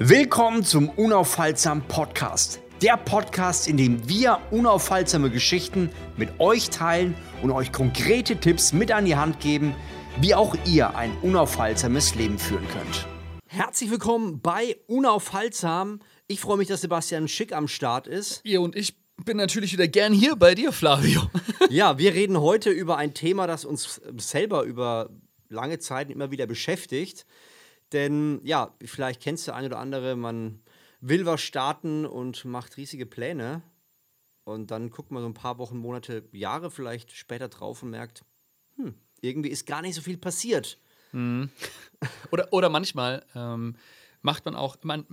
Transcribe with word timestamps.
Willkommen 0.00 0.62
zum 0.62 0.90
Unaufhaltsam 0.90 1.82
Podcast. 1.88 2.60
Der 2.80 2.96
Podcast, 2.96 3.66
in 3.66 3.76
dem 3.76 4.08
wir 4.08 4.38
unaufhaltsame 4.52 5.28
Geschichten 5.28 5.90
mit 6.16 6.38
euch 6.38 6.70
teilen 6.70 7.16
und 7.42 7.50
euch 7.50 7.72
konkrete 7.72 8.36
Tipps 8.36 8.72
mit 8.72 8.92
an 8.92 9.06
die 9.06 9.16
Hand 9.16 9.40
geben, 9.40 9.74
wie 10.20 10.36
auch 10.36 10.54
ihr 10.64 10.94
ein 10.94 11.10
unaufhaltsames 11.22 12.14
Leben 12.14 12.38
führen 12.38 12.68
könnt. 12.68 13.08
Herzlich 13.48 13.90
willkommen 13.90 14.40
bei 14.40 14.76
Unaufhaltsam. 14.86 15.98
Ich 16.28 16.38
freue 16.38 16.58
mich, 16.58 16.68
dass 16.68 16.82
Sebastian 16.82 17.26
Schick 17.26 17.52
am 17.52 17.66
Start 17.66 18.06
ist. 18.06 18.40
Ja, 18.44 18.60
und 18.60 18.76
ich 18.76 18.94
bin 19.24 19.36
natürlich 19.36 19.72
wieder 19.72 19.88
gern 19.88 20.12
hier 20.12 20.36
bei 20.36 20.54
dir, 20.54 20.70
Flavio. 20.70 21.22
ja, 21.70 21.98
wir 21.98 22.14
reden 22.14 22.38
heute 22.40 22.70
über 22.70 22.98
ein 22.98 23.14
Thema, 23.14 23.48
das 23.48 23.64
uns 23.64 24.00
selber 24.16 24.62
über 24.62 25.10
lange 25.48 25.80
Zeit 25.80 26.08
immer 26.08 26.30
wieder 26.30 26.46
beschäftigt. 26.46 27.26
Denn 27.92 28.40
ja, 28.44 28.74
vielleicht 28.84 29.22
kennst 29.22 29.48
du 29.48 29.54
eine 29.54 29.68
oder 29.68 29.78
andere, 29.78 30.16
man 30.16 30.60
will 31.00 31.26
was 31.26 31.40
starten 31.40 32.04
und 32.06 32.44
macht 32.44 32.76
riesige 32.76 33.06
Pläne. 33.06 33.62
Und 34.44 34.70
dann 34.70 34.90
guckt 34.90 35.10
man 35.10 35.22
so 35.22 35.28
ein 35.28 35.34
paar 35.34 35.58
Wochen, 35.58 35.76
Monate, 35.76 36.24
Jahre 36.32 36.70
vielleicht 36.70 37.12
später 37.12 37.48
drauf 37.48 37.82
und 37.82 37.90
merkt, 37.90 38.24
hm, 38.76 38.94
irgendwie 39.20 39.50
ist 39.50 39.66
gar 39.66 39.82
nicht 39.82 39.94
so 39.94 40.00
viel 40.00 40.16
passiert. 40.16 40.78
Mhm. 41.12 41.50
Oder, 42.30 42.52
oder 42.52 42.68
manchmal 42.68 43.24
ähm, 43.34 43.74
macht 44.22 44.44
man 44.44 44.54
auch, 44.54 44.76
man, 44.82 45.04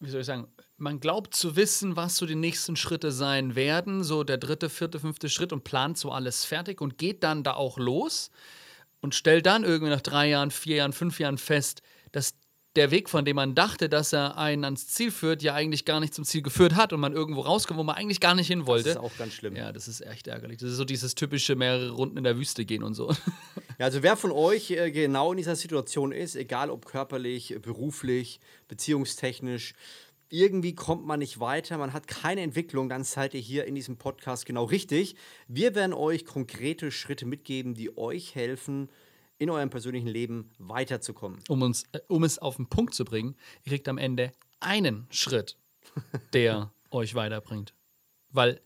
wie 0.00 0.08
soll 0.08 0.20
ich 0.20 0.26
sagen, 0.26 0.48
man 0.78 1.00
glaubt 1.00 1.34
zu 1.34 1.56
wissen, 1.56 1.96
was 1.96 2.16
so 2.16 2.24
die 2.24 2.34
nächsten 2.34 2.76
Schritte 2.76 3.12
sein 3.12 3.54
werden, 3.54 4.02
so 4.02 4.24
der 4.24 4.38
dritte, 4.38 4.70
vierte, 4.70 4.98
fünfte 4.98 5.28
Schritt 5.28 5.52
und 5.52 5.64
plant 5.64 5.98
so 5.98 6.10
alles 6.12 6.44
fertig 6.44 6.80
und 6.80 6.96
geht 6.96 7.22
dann 7.22 7.42
da 7.42 7.54
auch 7.54 7.78
los 7.78 8.30
und 9.00 9.14
stellt 9.14 9.46
dann 9.46 9.64
irgendwie 9.64 9.90
nach 9.90 10.00
drei 10.00 10.28
Jahren, 10.28 10.50
vier 10.50 10.76
Jahren, 10.76 10.92
fünf 10.92 11.18
Jahren 11.18 11.38
fest, 11.38 11.82
dass 12.12 12.34
der 12.76 12.90
Weg, 12.90 13.08
von 13.08 13.24
dem 13.24 13.36
man 13.36 13.54
dachte, 13.54 13.88
dass 13.88 14.12
er 14.12 14.36
einen 14.36 14.64
ans 14.64 14.86
Ziel 14.86 15.10
führt, 15.10 15.42
ja 15.42 15.54
eigentlich 15.54 15.84
gar 15.84 16.00
nicht 16.00 16.14
zum 16.14 16.24
Ziel 16.24 16.42
geführt 16.42 16.76
hat 16.76 16.92
und 16.92 17.00
man 17.00 17.12
irgendwo 17.12 17.40
rauskommt, 17.40 17.78
wo 17.78 17.82
man 17.84 17.96
eigentlich 17.96 18.20
gar 18.20 18.34
nicht 18.34 18.46
hin 18.46 18.66
wollte. 18.66 18.90
Das 18.90 18.96
ist 18.96 19.00
auch 19.00 19.16
ganz 19.16 19.32
schlimm. 19.32 19.56
Ja, 19.56 19.72
das 19.72 19.88
ist 19.88 20.02
echt 20.02 20.26
ärgerlich. 20.26 20.58
Das 20.58 20.70
ist 20.70 20.76
so 20.76 20.84
dieses 20.84 21.14
typische 21.14 21.56
mehrere 21.56 21.90
Runden 21.90 22.18
in 22.18 22.24
der 22.24 22.36
Wüste 22.36 22.64
gehen 22.64 22.82
und 22.82 22.94
so. 22.94 23.14
Ja, 23.78 23.84
also 23.84 24.02
wer 24.02 24.16
von 24.16 24.30
euch 24.30 24.70
äh, 24.70 24.90
genau 24.90 25.32
in 25.32 25.36
dieser 25.36 25.54
Situation 25.54 26.10
ist, 26.10 26.34
egal 26.34 26.70
ob 26.70 26.86
körperlich, 26.86 27.58
beruflich, 27.60 28.40
beziehungstechnisch, 28.68 29.74
irgendwie 30.30 30.74
kommt 30.74 31.06
man 31.06 31.18
nicht 31.18 31.40
weiter, 31.40 31.76
man 31.76 31.92
hat 31.92 32.08
keine 32.08 32.40
Entwicklung, 32.40 32.88
dann 32.88 33.04
seid 33.04 33.34
ihr 33.34 33.40
hier 33.40 33.66
in 33.66 33.74
diesem 33.74 33.98
Podcast 33.98 34.46
genau 34.46 34.64
richtig. 34.64 35.14
Wir 35.46 35.74
werden 35.74 35.92
euch 35.92 36.24
konkrete 36.24 36.90
Schritte 36.90 37.26
mitgeben, 37.26 37.74
die 37.74 37.98
euch 37.98 38.34
helfen, 38.34 38.88
in 39.38 39.50
eurem 39.50 39.70
persönlichen 39.70 40.08
Leben 40.08 40.50
weiterzukommen. 40.58 41.40
Um, 41.48 41.62
uns, 41.62 41.84
äh, 41.92 42.00
um 42.08 42.24
es 42.24 42.38
auf 42.38 42.56
den 42.56 42.68
Punkt 42.68 42.94
zu 42.94 43.04
bringen, 43.04 43.36
ihr 43.64 43.70
kriegt 43.70 43.88
am 43.88 43.98
Ende 43.98 44.32
einen 44.60 45.06
Schritt, 45.10 45.58
der 46.32 46.72
euch 46.90 47.14
weiterbringt. 47.14 47.74
Weil 48.30 48.60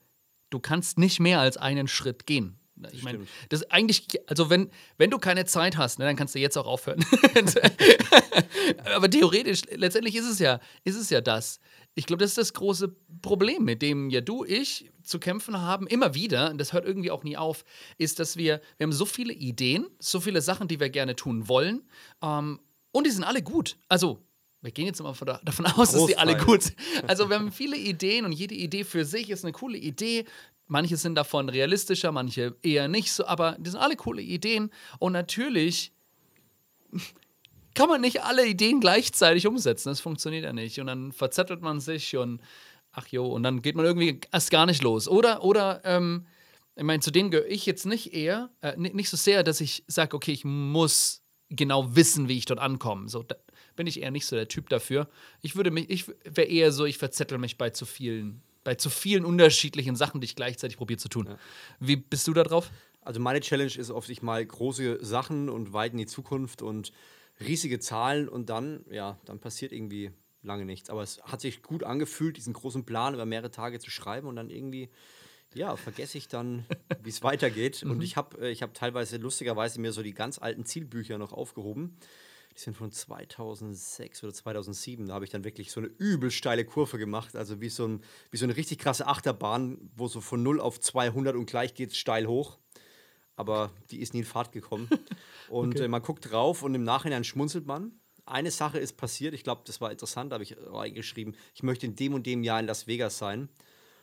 du 0.51 0.61
kannst 0.61 0.99
nicht 0.99 1.21
mehr 1.21 1.41
als 1.41 1.57
einen 1.57 1.89
Schritt 1.89 2.27
gehen. 2.27 2.60
Ich 2.93 3.03
meine, 3.03 3.27
das 3.49 3.71
eigentlich, 3.71 4.09
also 4.27 4.51
wenn, 4.51 4.71
wenn 4.97 5.11
du 5.11 5.19
keine 5.19 5.45
Zeit 5.45 5.77
hast, 5.77 5.99
ne, 5.99 6.05
dann 6.05 6.17
kannst 6.17 6.35
du 6.35 6.39
jetzt 6.39 6.57
auch 6.57 6.67
aufhören. 6.67 7.05
Aber 8.95 9.11
theoretisch, 9.11 9.63
letztendlich 9.75 10.17
ist 10.17 10.29
es 10.29 10.39
ja, 10.39 10.61
ist 10.85 10.97
es 10.97 11.11
ja 11.11 11.21
das. 11.21 11.61
Ich 11.95 12.07
glaube, 12.07 12.23
das 12.23 12.31
ist 12.31 12.39
das 12.39 12.55
große 12.55 12.95
Problem, 13.23 13.65
mit 13.65 13.83
dem 13.83 14.11
ja 14.11 14.21
du, 14.21 14.45
ich 14.45 14.91
zu 15.03 15.19
kämpfen 15.19 15.61
haben, 15.61 15.87
immer 15.87 16.15
wieder, 16.15 16.51
und 16.51 16.59
das 16.59 16.73
hört 16.73 16.85
irgendwie 16.85 17.11
auch 17.11 17.25
nie 17.25 17.37
auf, 17.37 17.65
ist, 17.99 18.19
dass 18.19 18.37
wir, 18.37 18.61
wir 18.79 18.85
haben 18.85 18.93
so 18.93 19.07
viele 19.07 19.33
Ideen, 19.33 19.87
so 19.99 20.21
viele 20.21 20.41
Sachen, 20.41 20.69
die 20.69 20.81
wir 20.81 20.91
gerne 20.91 21.17
tun 21.17 21.49
wollen, 21.49 21.83
ähm, 22.23 22.61
und 22.93 23.07
die 23.07 23.11
sind 23.11 23.25
alle 23.25 23.43
gut. 23.43 23.77
Also, 23.89 24.21
wir 24.63 24.73
gehen 24.73 24.87
jetzt 24.87 25.03
mal 25.03 25.15
davon 25.45 25.67
aus, 25.67 25.93
dass 25.93 26.07
die 26.07 26.19
alle 26.19 26.37
gut 26.37 26.63
sind. 26.65 26.77
Also, 27.07 27.29
wir 27.31 27.37
haben 27.37 27.53
viele 27.53 27.77
Ideen 27.77 28.25
und 28.25 28.33
jede 28.33 28.55
Idee 28.55 28.85
für 28.85 29.05
sich 29.05 29.31
ist 29.31 29.45
eine 29.45 29.53
coole 29.53 29.79
Idee. 29.79 30.27
Manche 30.71 30.97
sind 30.97 31.17
davon 31.17 31.49
realistischer, 31.49 32.13
manche 32.13 32.55
eher 32.63 32.87
nicht 32.87 33.13
so, 33.13 33.27
aber 33.27 33.57
die 33.59 33.71
sind 33.71 33.81
alle 33.81 33.97
coole 33.97 34.23
Ideen. 34.23 34.71
Und 35.01 35.13
natürlich 35.13 35.93
kann 37.75 37.89
man 37.89 38.01
nicht 38.01 38.23
alle 38.23 38.47
Ideen 38.47 38.81
gleichzeitig 38.81 39.49
umsetzen. 39.49 39.89
Das 39.89 40.01
funktioniert 40.01 40.45
ja 40.45 40.53
nicht. 40.53 40.79
Und 40.79 40.87
dann 40.87 41.11
verzettelt 41.11 41.61
man 41.61 41.81
sich 41.81 42.17
und 42.17 42.41
ach 42.93 43.09
jo, 43.09 43.27
und 43.27 43.43
dann 43.43 43.63
geht 43.63 43.75
man 43.75 43.85
irgendwie 43.85 44.21
erst 44.31 44.53
gar 44.53 44.65
nicht 44.65 44.83
los. 44.83 45.09
Oder, 45.09 45.43
oder, 45.43 45.81
ähm, 45.85 46.27
ich 46.77 46.85
meine, 46.85 47.01
zu 47.01 47.11
denen 47.11 47.33
gehöre 47.33 47.49
ich 47.49 47.67
jetzt 47.67 47.85
nicht 47.85 48.15
eher, 48.15 48.51
äh, 48.61 48.77
nicht 48.77 49.11
so 49.11 49.17
sehr, 49.17 49.43
dass 49.43 49.61
ich 49.61 49.83
sage, 49.89 50.15
okay, 50.15 50.31
ich 50.31 50.45
muss 50.45 51.23
genau 51.49 51.97
wissen, 51.97 52.29
wie 52.29 52.39
ich 52.39 52.45
dort 52.45 52.61
ankomme. 52.61 53.09
So, 53.09 53.25
bin 53.75 53.89
ich 53.89 54.03
eher 54.03 54.13
nicht 54.13 54.27
so 54.27 54.37
der 54.37 54.47
Typ 54.47 54.69
dafür. 54.69 55.09
Ich 55.43 55.57
würde 55.57 55.73
mich, 55.73 55.91
ich 55.91 56.07
wäre 56.25 56.47
eher 56.47 56.71
so, 56.71 56.85
ich 56.85 56.97
verzettel 56.97 57.39
mich 57.39 57.59
bei 57.59 57.71
zu 57.71 57.87
vielen, 57.87 58.43
bei 58.65 58.75
zu 58.75 58.91
vielen 58.91 59.25
unterschiedlichen 59.25 59.97
Sachen, 59.97 60.21
die 60.21 60.27
ich 60.27 60.37
gleichzeitig 60.37 60.77
probiere 60.77 60.99
zu 60.99 61.09
tun. 61.09 61.27
Ja. 61.27 61.39
Wie 61.79 61.97
bist 61.97 62.27
du 62.29 62.35
da 62.35 62.43
drauf? 62.43 62.71
Also 63.03 63.21
meine 63.21 63.41
Challenge 63.41 63.73
ist 63.75 63.91
oft, 63.91 64.11
ich 64.11 64.23
mal 64.23 64.45
große 64.45 65.05
Sachen 65.05 65.49
und 65.49 65.73
weit 65.73 65.93
in 65.93 65.99
die 65.99 66.07
Zukunft 66.07 66.61
und 66.61 66.93
riesige 67.41 67.81
Zahlen 67.81 68.29
und 68.29 68.51
dann, 68.51 68.85
ja, 68.91 69.19
dann 69.25 69.41
passiert 69.41 69.73
irgendwie 69.73 70.11
lange 70.43 70.65
nichts. 70.65 70.91
Aber 70.91 71.03
es 71.03 71.23
hat 71.23 71.41
sich 71.41 71.63
gut 71.63 71.85
angefühlt, 71.85 72.37
diesen 72.37 72.53
großen 72.53 72.85
Plan 72.85 73.15
über 73.15 73.27
mehrere 73.27 73.51
Tage 73.51 73.79
zu 73.79 73.91
schreiben 73.91 74.29
und 74.29 74.37
dann 74.37 74.51
irgendwie, 74.51 74.91
ja, 75.55 75.77
vergesse 75.77 76.19
ich 76.19 76.29
dann, 76.29 76.67
wie 77.03 77.11
es 77.11 77.23
weitergeht. 77.23 77.83
Und 77.83 77.97
mhm. 77.97 78.03
ich 78.03 78.17
habe 78.17 78.41
äh, 78.43 78.51
ich 78.51 78.63
hab 78.63 78.75
teilweise 78.75 79.17
lustigerweise 79.17 79.81
mir 79.81 79.93
so 79.93 80.03
die 80.03 80.15
ganz 80.15 80.39
alten 80.39 80.67
Zielbücher 80.67 81.17
noch 81.17 81.33
aufgehoben. 81.33 81.97
Die 82.57 82.61
sind 82.61 82.77
von 82.77 82.91
2006 82.91 84.25
oder 84.25 84.35
2007. 84.35 85.07
Da 85.07 85.15
habe 85.15 85.25
ich 85.25 85.31
dann 85.31 85.45
wirklich 85.45 85.71
so 85.71 85.81
eine 85.81 85.89
übel 85.99 86.31
steile 86.31 86.65
Kurve 86.65 86.99
gemacht. 86.99 87.37
Also 87.37 87.61
wie 87.61 87.69
so, 87.69 87.87
ein, 87.87 88.03
wie 88.31 88.37
so 88.37 88.45
eine 88.45 88.57
richtig 88.57 88.79
krasse 88.79 89.07
Achterbahn, 89.07 89.79
wo 89.97 90.09
so 90.09 90.21
von 90.21 90.43
0 90.43 90.61
auf 90.61 90.81
200 90.81 91.37
und 91.37 91.47
gleich 91.47 91.75
geht 91.75 91.91
es 91.91 91.97
steil 91.97 92.27
hoch 92.27 92.59
aber 93.41 93.73
die 93.91 94.01
ist 94.01 94.13
nie 94.13 94.21
in 94.21 94.27
Fahrt 94.27 94.53
gekommen. 94.53 94.89
Und 95.49 95.75
okay. 95.75 95.85
äh, 95.85 95.89
man 95.89 96.03
guckt 96.03 96.31
drauf 96.31 96.63
und 96.63 96.75
im 96.75 96.85
Nachhinein 96.85 97.25
schmunzelt 97.25 97.67
man. 97.67 97.93
Eine 98.27 98.51
Sache 98.51 98.79
ist 98.79 98.97
passiert, 98.97 99.35
ich 99.35 99.43
glaube, 99.43 99.63
das 99.65 99.81
war 99.81 99.91
interessant, 99.91 100.31
da 100.31 100.35
habe 100.35 100.45
ich 100.45 100.57
reingeschrieben, 100.59 101.35
ich 101.55 101.65
möchte 101.65 101.87
in 101.87 101.97
dem 101.97 102.15
und 102.15 102.27
dem 102.27 102.45
Jahr 102.45 102.61
in 102.61 102.67
Las 102.67 102.87
Vegas 102.87 103.19
sein. 103.19 103.49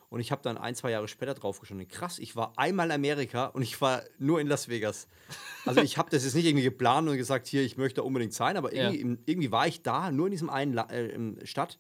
Und 0.09 0.21
ich 0.21 0.31
habe 0.31 0.41
dann 0.41 0.57
ein, 0.57 0.73
zwei 0.73 0.91
Jahre 0.91 1.07
später 1.07 1.33
draufgeschaut. 1.33 1.89
Krass, 1.89 2.17
ich 2.19 2.35
war 2.35 2.53
einmal 2.57 2.87
in 2.87 2.93
Amerika 2.93 3.47
und 3.47 3.61
ich 3.61 3.81
war 3.81 4.03
nur 4.19 4.39
in 4.39 4.47
Las 4.47 4.69
Vegas. 4.69 5.07
Also 5.65 5.81
ich 5.81 5.97
habe 5.97 6.09
das 6.09 6.23
jetzt 6.23 6.33
nicht 6.33 6.45
irgendwie 6.45 6.63
geplant 6.63 7.09
und 7.09 7.17
gesagt, 7.17 7.47
hier, 7.47 7.61
ich 7.61 7.75
möchte 7.75 7.97
da 7.97 8.01
unbedingt 8.03 8.33
sein, 8.33 8.55
aber 8.55 8.71
irgendwie, 8.71 9.01
ja. 9.01 9.17
irgendwie 9.25 9.51
war 9.51 9.67
ich 9.67 9.81
da, 9.81 10.11
nur 10.11 10.27
in 10.27 10.31
diesem 10.31 10.49
einen 10.49 10.73
La 10.73 10.89
äh, 10.89 11.45
Stadt. 11.45 11.77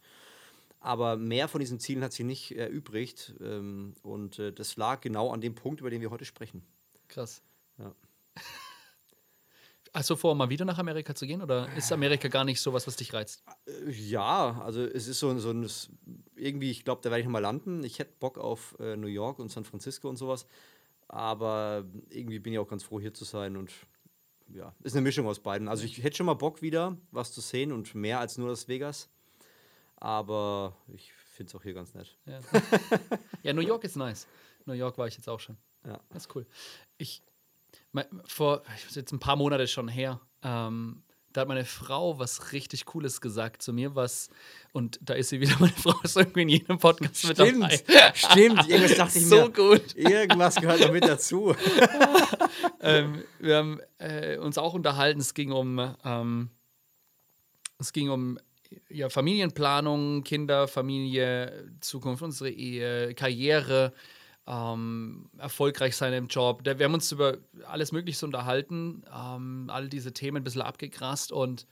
Aber 0.79 1.15
mehr 1.15 1.47
von 1.47 1.59
diesen 1.59 1.79
Zielen 1.79 2.03
hat 2.03 2.13
sich 2.13 2.25
nicht 2.25 2.51
erübrigt. 2.51 3.33
Ähm, 3.41 3.95
und 4.03 4.39
äh, 4.39 4.51
das 4.51 4.75
lag 4.75 5.01
genau 5.01 5.31
an 5.31 5.41
dem 5.41 5.55
Punkt, 5.55 5.79
über 5.79 5.89
den 5.89 6.01
wir 6.01 6.11
heute 6.11 6.25
sprechen. 6.25 6.63
Krass. 7.07 7.41
Ja. 7.77 7.95
Hast 9.93 10.09
du 10.09 10.15
vor, 10.15 10.35
mal 10.35 10.49
wieder 10.49 10.65
nach 10.65 10.77
Amerika 10.77 11.15
zu 11.15 11.25
gehen 11.25 11.41
oder 11.41 11.67
ist 11.75 11.91
Amerika 11.91 12.27
gar 12.27 12.43
nicht 12.43 12.61
so 12.61 12.71
was, 12.73 12.85
was 12.85 12.97
dich 12.97 13.13
reizt? 13.13 13.43
Äh, 13.65 13.89
ja, 13.89 14.61
also 14.63 14.83
es 14.83 15.07
ist 15.07 15.19
so, 15.19 15.35
so 15.39 15.51
ein, 15.51 15.67
irgendwie, 16.37 16.71
ich 16.71 16.83
glaube, 16.83 17.01
da 17.01 17.09
werde 17.09 17.19
ich 17.19 17.25
nochmal 17.25 17.41
landen. 17.41 17.83
Ich 17.83 17.99
hätte 17.99 18.13
Bock 18.19 18.37
auf 18.37 18.75
äh, 18.79 18.95
New 18.95 19.07
York 19.07 19.39
und 19.39 19.49
San 19.51 19.63
Francisco 19.63 20.09
und 20.09 20.17
sowas. 20.17 20.45
Aber 21.07 21.85
irgendwie 22.09 22.39
bin 22.39 22.53
ich 22.53 22.59
auch 22.59 22.67
ganz 22.67 22.83
froh, 22.83 22.99
hier 22.99 23.13
zu 23.13 23.23
sein 23.23 23.55
und 23.55 23.71
ja, 24.49 24.73
ist 24.83 24.95
eine 24.95 25.01
Mischung 25.01 25.27
aus 25.27 25.39
beiden. 25.39 25.67
Also 25.67 25.83
ich 25.83 26.01
hätte 26.03 26.17
schon 26.17 26.25
mal 26.25 26.33
Bock 26.33 26.61
wieder, 26.61 26.97
was 27.11 27.33
zu 27.33 27.41
sehen 27.41 27.71
und 27.71 27.95
mehr 27.95 28.19
als 28.19 28.37
nur 28.37 28.49
das 28.49 28.67
Vegas. 28.67 29.09
Aber 29.97 30.75
ich 30.93 31.11
finde 31.13 31.49
es 31.49 31.55
auch 31.55 31.63
hier 31.63 31.73
ganz 31.73 31.93
nett. 31.93 32.17
Ja. 32.25 32.39
ja, 33.43 33.53
New 33.53 33.61
York 33.61 33.83
ist 33.83 33.95
nice. 33.95 34.27
New 34.65 34.73
York 34.73 34.97
war 34.97 35.07
ich 35.07 35.15
jetzt 35.15 35.27
auch 35.27 35.39
schon. 35.39 35.57
Ja. 35.85 35.99
Das 36.09 36.25
ist 36.25 36.35
cool. 36.35 36.45
Ich, 36.97 37.23
vor, 38.25 38.63
ich 38.75 38.95
jetzt 38.95 39.11
ein 39.11 39.19
paar 39.19 39.35
Monate 39.35 39.67
schon 39.67 39.87
her, 39.87 40.19
ähm, 40.43 41.03
da 41.37 41.41
hat 41.41 41.47
meine 41.47 41.65
Frau 41.65 42.17
was 42.17 42.51
richtig 42.51 42.85
Cooles 42.85 43.21
gesagt 43.21 43.61
zu 43.61 43.71
mir, 43.71 43.93
was, 43.93 44.29
und 44.73 44.97
da 45.03 45.13
ist 45.13 45.29
sie 45.29 45.39
wieder, 45.39 45.55
meine 45.59 45.71
Frau 45.71 45.93
ist 46.03 46.17
irgendwie 46.17 46.41
in 46.41 46.49
jedem 46.49 46.79
Podcast 46.79 47.19
stimmt, 47.19 47.59
mit 47.59 47.61
dabei. 47.61 48.11
Stimmt, 48.15 48.67
irgendwas 48.67 48.97
dachte 48.97 49.19
ich 49.19 49.25
so 49.29 49.43
mir. 49.43 49.49
gut. 49.51 49.95
Irgendwas 49.95 50.55
gehört 50.55 50.79
noch 50.81 50.91
mit 50.91 51.03
dazu. 51.03 51.55
ähm, 52.81 53.23
wir 53.37 53.55
haben 53.55 53.79
äh, 53.99 54.37
uns 54.37 54.57
auch 54.57 54.73
unterhalten, 54.73 55.19
es 55.19 55.35
ging 55.35 55.51
um, 55.51 55.95
ähm, 56.03 56.49
es 57.77 57.93
ging 57.93 58.09
um 58.09 58.39
ja, 58.89 59.09
Familienplanung, 59.09 60.23
Kinder, 60.23 60.67
Familie, 60.67 61.69
Zukunft, 61.81 62.23
unsere 62.23 62.49
Ehe, 62.49 63.13
Karriere, 63.13 63.93
ähm, 64.47 65.29
erfolgreich 65.37 65.95
sein 65.95 66.13
im 66.13 66.27
Job. 66.27 66.61
Wir 66.63 66.85
haben 66.85 66.93
uns 66.93 67.11
über 67.11 67.37
alles 67.65 67.91
Mögliche 67.91 68.25
unterhalten, 68.25 69.03
ähm, 69.13 69.69
all 69.69 69.89
diese 69.89 70.13
Themen 70.13 70.37
ein 70.37 70.43
bisschen 70.43 70.61
abgegrast 70.61 71.31
und 71.31 71.67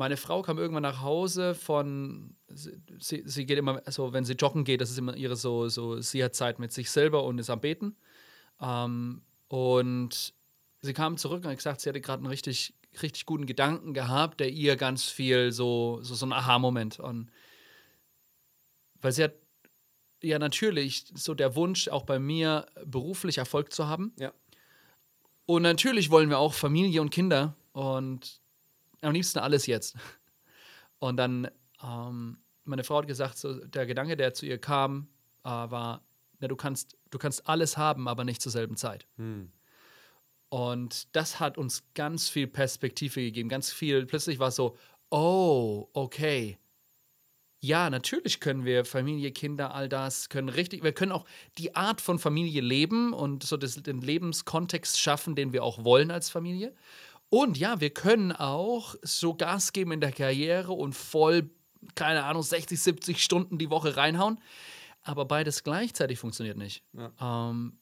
meine 0.00 0.16
Frau 0.16 0.40
kam 0.40 0.56
irgendwann 0.56 0.82
nach 0.82 1.02
Hause 1.02 1.54
von, 1.54 2.34
sie, 2.48 3.22
sie 3.26 3.44
geht 3.44 3.58
immer, 3.58 3.82
also 3.84 4.14
wenn 4.14 4.24
sie 4.24 4.32
joggen 4.32 4.64
geht, 4.64 4.80
das 4.80 4.90
ist 4.90 4.98
immer 4.98 5.14
ihre 5.14 5.36
so, 5.36 5.68
so 5.68 6.00
sie 6.00 6.24
hat 6.24 6.34
Zeit 6.34 6.58
mit 6.58 6.72
sich 6.72 6.90
selber 6.90 7.24
und 7.24 7.38
ist 7.38 7.50
am 7.50 7.60
Beten. 7.60 7.96
Ähm, 8.62 9.20
und 9.48 10.32
sie 10.80 10.92
kam 10.94 11.18
zurück 11.18 11.44
und 11.44 11.50
hat 11.50 11.58
gesagt, 11.58 11.82
sie 11.82 11.90
hatte 11.90 12.00
gerade 12.00 12.20
einen 12.20 12.30
richtig, 12.30 12.74
richtig 13.02 13.26
guten 13.26 13.44
Gedanken 13.44 13.92
gehabt, 13.92 14.40
der 14.40 14.50
ihr 14.50 14.76
ganz 14.76 15.04
viel 15.04 15.52
so, 15.52 15.98
so, 16.00 16.14
so 16.14 16.24
ein 16.24 16.32
Aha-Moment. 16.32 16.98
Und 16.98 17.30
weil 19.02 19.12
sie 19.12 19.24
hat 19.24 19.34
ja 20.22 20.38
natürlich 20.38 21.04
so 21.14 21.34
der 21.34 21.54
Wunsch, 21.56 21.88
auch 21.88 22.04
bei 22.04 22.18
mir 22.18 22.66
beruflich 22.84 23.38
Erfolg 23.38 23.72
zu 23.72 23.86
haben. 23.88 24.12
Ja. 24.18 24.32
Und 25.46 25.62
natürlich 25.62 26.10
wollen 26.10 26.30
wir 26.30 26.38
auch 26.38 26.54
Familie 26.54 27.00
und 27.00 27.10
Kinder 27.10 27.56
und 27.72 28.40
am 29.00 29.12
liebsten 29.12 29.38
alles 29.38 29.66
jetzt. 29.66 29.96
Und 30.98 31.16
dann, 31.16 31.50
ähm, 31.82 32.38
meine 32.64 32.84
Frau 32.84 32.98
hat 32.98 33.06
gesagt, 33.06 33.38
so, 33.38 33.54
der 33.54 33.86
Gedanke, 33.86 34.16
der 34.16 34.34
zu 34.34 34.46
ihr 34.46 34.58
kam, 34.58 35.08
äh, 35.44 35.48
war, 35.48 36.04
na, 36.38 36.48
du, 36.48 36.56
kannst, 36.56 36.96
du 37.10 37.18
kannst 37.18 37.48
alles 37.48 37.76
haben, 37.76 38.06
aber 38.06 38.24
nicht 38.24 38.42
zur 38.42 38.52
selben 38.52 38.76
Zeit. 38.76 39.06
Hm. 39.16 39.50
Und 40.50 41.14
das 41.16 41.40
hat 41.40 41.58
uns 41.58 41.84
ganz 41.94 42.28
viel 42.28 42.46
Perspektive 42.46 43.22
gegeben, 43.22 43.48
ganz 43.48 43.72
viel. 43.72 44.04
Plötzlich 44.04 44.38
war 44.38 44.48
es 44.48 44.56
so, 44.56 44.76
oh, 45.10 45.88
okay. 45.92 46.58
Ja, 47.62 47.90
natürlich 47.90 48.40
können 48.40 48.64
wir 48.64 48.86
Familie, 48.86 49.32
Kinder, 49.32 49.74
all 49.74 49.88
das 49.90 50.30
können 50.30 50.48
richtig. 50.48 50.82
Wir 50.82 50.92
können 50.92 51.12
auch 51.12 51.26
die 51.58 51.76
Art 51.76 52.00
von 52.00 52.18
Familie 52.18 52.62
leben 52.62 53.12
und 53.12 53.42
so 53.42 53.58
das, 53.58 53.74
den 53.74 54.00
Lebenskontext 54.00 54.98
schaffen, 54.98 55.34
den 55.34 55.52
wir 55.52 55.62
auch 55.62 55.84
wollen 55.84 56.10
als 56.10 56.30
Familie. 56.30 56.74
Und 57.28 57.58
ja, 57.58 57.80
wir 57.80 57.90
können 57.90 58.32
auch 58.32 58.94
so 59.02 59.34
Gas 59.34 59.74
geben 59.74 59.92
in 59.92 60.00
der 60.00 60.12
Karriere 60.12 60.72
und 60.72 60.94
voll, 60.94 61.50
keine 61.94 62.24
Ahnung, 62.24 62.42
60, 62.42 62.80
70 62.80 63.22
Stunden 63.22 63.58
die 63.58 63.70
Woche 63.70 63.96
reinhauen. 63.96 64.40
Aber 65.02 65.26
beides 65.26 65.62
gleichzeitig 65.62 66.18
funktioniert 66.18 66.56
nicht. 66.56 66.82
Ja. 66.94 67.50
Ähm, 67.50 67.78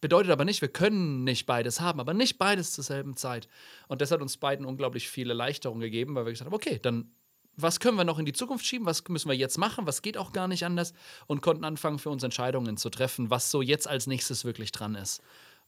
bedeutet 0.00 0.30
aber 0.30 0.44
nicht, 0.44 0.60
wir 0.60 0.68
können 0.68 1.24
nicht 1.24 1.46
beides 1.46 1.80
haben, 1.80 1.98
aber 1.98 2.14
nicht 2.14 2.38
beides 2.38 2.72
zur 2.72 2.84
selben 2.84 3.16
Zeit. 3.16 3.48
Und 3.88 4.00
das 4.00 4.12
hat 4.12 4.22
uns 4.22 4.36
beiden 4.36 4.64
unglaublich 4.64 5.08
viel 5.08 5.28
Erleichterung 5.28 5.80
gegeben, 5.80 6.14
weil 6.14 6.24
wir 6.24 6.32
gesagt 6.32 6.46
haben, 6.46 6.54
okay, 6.54 6.78
dann 6.80 7.10
was 7.56 7.80
können 7.80 7.96
wir 7.96 8.04
noch 8.04 8.18
in 8.18 8.24
die 8.24 8.32
Zukunft 8.32 8.66
schieben, 8.66 8.86
was 8.86 9.06
müssen 9.08 9.28
wir 9.28 9.36
jetzt 9.36 9.58
machen, 9.58 9.86
was 9.86 10.02
geht 10.02 10.16
auch 10.16 10.32
gar 10.32 10.48
nicht 10.48 10.64
anders 10.64 10.92
und 11.26 11.42
konnten 11.42 11.64
anfangen, 11.64 11.98
für 11.98 12.10
uns 12.10 12.22
Entscheidungen 12.22 12.76
zu 12.76 12.90
treffen, 12.90 13.30
was 13.30 13.50
so 13.50 13.62
jetzt 13.62 13.88
als 13.88 14.06
nächstes 14.06 14.44
wirklich 14.44 14.72
dran 14.72 14.94
ist. 14.94 15.22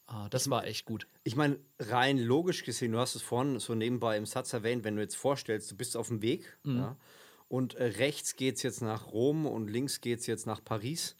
Ah, 0.07 0.29
das 0.29 0.49
war 0.51 0.67
echt 0.67 0.85
gut. 0.85 1.09
Ich 1.25 1.35
meine, 1.35 1.59
rein 1.81 2.19
logisch 2.19 2.63
gesehen, 2.63 2.93
du 2.93 2.99
hast 2.99 3.17
es 3.17 3.23
vorhin 3.23 3.59
so 3.59 3.75
nebenbei 3.75 4.17
im 4.17 4.27
Satz 4.27 4.53
erwähnt, 4.53 4.85
wenn 4.85 4.95
du 4.95 5.03
jetzt 5.03 5.17
vorstellst, 5.17 5.71
du 5.71 5.77
bist 5.77 5.97
auf 5.97 6.09
dem 6.09 6.23
Weg 6.23 6.57
ja, 6.65 6.97
und 7.49 7.75
äh, 7.75 7.85
rechts 7.85 8.37
geht 8.37 8.57
es 8.57 8.63
jetzt 8.63 8.83
nach 8.83 9.09
Rom 9.09 9.47
und 9.47 9.69
links 9.69 10.01
geht 10.01 10.21
es 10.21 10.27
jetzt 10.27 10.47
nach 10.47 10.63
Paris, 10.63 11.17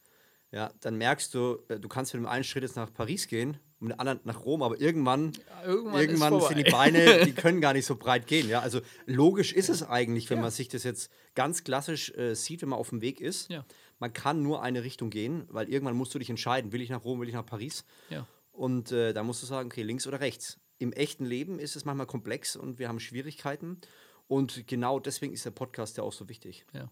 ja, 0.51 0.71
dann 0.79 0.95
merkst 0.95 1.33
du, 1.33 1.59
äh, 1.67 1.79
du 1.79 1.89
kannst 1.89 2.13
mit 2.13 2.23
dem 2.23 2.27
einen 2.27 2.45
Schritt 2.45 2.63
jetzt 2.63 2.77
nach 2.77 2.93
Paris 2.93 3.27
gehen 3.27 3.59
und 3.79 3.87
mit 3.87 3.95
dem 3.95 3.99
anderen 3.99 4.19
nach 4.23 4.43
Rom, 4.45 4.63
aber 4.63 4.79
irgendwann, 4.81 5.31
irgendwann 5.65 5.95
ist 5.95 6.01
irgendwann 6.07 6.29
vorbei. 6.39 6.47
sind 6.55 6.65
die 6.65 6.71
Beine, 6.71 7.25
die 7.25 7.33
können 7.33 7.61
gar 7.61 7.73
nicht 7.73 7.85
so 7.85 7.95
breit 7.95 8.27
gehen. 8.27 8.49
Ja? 8.49 8.61
Also 8.61 8.81
logisch 9.05 9.53
ist 9.53 9.69
es 9.69 9.83
eigentlich, 9.83 10.29
wenn 10.29 10.37
Ja. 10.37 10.43
man 10.43 10.51
sich 10.51 10.67
das 10.67 10.83
jetzt 10.83 11.11
ganz 11.35 11.63
klassisch 11.63 12.11
äh, 12.17 12.33
sieht, 12.35 12.61
wenn 12.61 12.69
man 12.69 12.79
auf 12.79 12.89
dem 12.89 13.01
Weg 13.01 13.21
ist. 13.21 13.49
Ja. 13.49 13.65
Man 13.99 14.13
kann 14.13 14.41
nur 14.43 14.61
eine 14.63 14.83
Richtung 14.83 15.09
gehen, 15.09 15.45
weil 15.49 15.69
irgendwann 15.69 15.95
musst 15.95 16.13
du 16.13 16.19
dich 16.19 16.29
entscheiden, 16.29 16.71
will 16.71 16.81
ich 16.81 16.89
nach 16.89 17.03
Rom, 17.03 17.19
will 17.21 17.27
ich 17.27 17.33
nach 17.35 17.45
Paris? 17.45 17.85
Ja. 18.09 18.27
Und 18.51 18.91
äh, 18.91 19.13
da 19.13 19.23
musst 19.23 19.41
du 19.43 19.45
sagen, 19.47 19.67
okay, 19.67 19.83
links 19.83 20.07
oder 20.07 20.19
rechts. 20.19 20.59
Im 20.79 20.91
echten 20.93 21.25
Leben 21.25 21.59
ist 21.59 21.75
es 21.75 21.85
manchmal 21.85 22.07
komplex 22.07 22.55
und 22.55 22.79
wir 22.79 22.87
haben 22.87 22.99
Schwierigkeiten. 22.99 23.79
Und 24.27 24.67
genau 24.67 24.99
deswegen 24.99 25.33
ist 25.33 25.45
der 25.45 25.51
Podcast 25.51 25.97
ja 25.97 26.03
auch 26.03 26.13
so 26.13 26.27
wichtig. 26.29 26.65
Ja. 26.73 26.91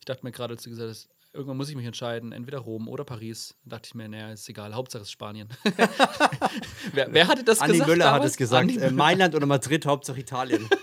Ich 0.00 0.04
dachte 0.04 0.24
mir 0.24 0.32
gerade, 0.32 0.54
als 0.54 0.62
du 0.62 0.70
gesagt 0.70 0.90
hast, 0.90 1.08
irgendwann 1.32 1.56
muss 1.56 1.68
ich 1.68 1.76
mich 1.76 1.86
entscheiden, 1.86 2.32
entweder 2.32 2.58
Rom 2.58 2.88
oder 2.88 3.04
Paris. 3.04 3.54
Da 3.64 3.76
dachte 3.76 3.88
ich 3.88 3.94
mir, 3.94 4.08
naja, 4.08 4.32
ist 4.32 4.48
egal, 4.48 4.74
Hauptsache 4.74 5.02
ist 5.02 5.10
Spanien. 5.10 5.48
wer, 6.92 7.12
wer 7.12 7.28
hatte 7.28 7.44
das 7.44 7.60
Andi 7.60 7.74
gesagt? 7.74 7.90
Möller 7.90 8.06
hat 8.06 8.14
damals? 8.16 8.32
es 8.32 8.36
gesagt. 8.36 8.70
Äh. 8.70 8.90
Mailand 8.90 9.34
oder 9.34 9.46
Madrid, 9.46 9.86
Hauptsache 9.86 10.20
Italien. 10.20 10.68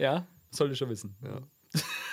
Ja, 0.00 0.26
sollte 0.50 0.74
schon 0.76 0.88
wissen. 0.88 1.16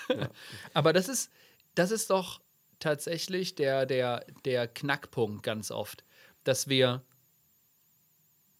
Ja. 0.09 0.29
Aber 0.73 0.93
das 0.93 1.09
ist, 1.09 1.31
das 1.75 1.91
ist 1.91 2.11
doch 2.11 2.39
tatsächlich 2.79 3.55
der, 3.55 3.85
der, 3.85 4.25
der 4.45 4.65
Knackpunkt 4.65 5.43
ganz 5.43 5.69
oft, 5.69 6.05
dass 6.45 6.69
wir, 6.69 7.03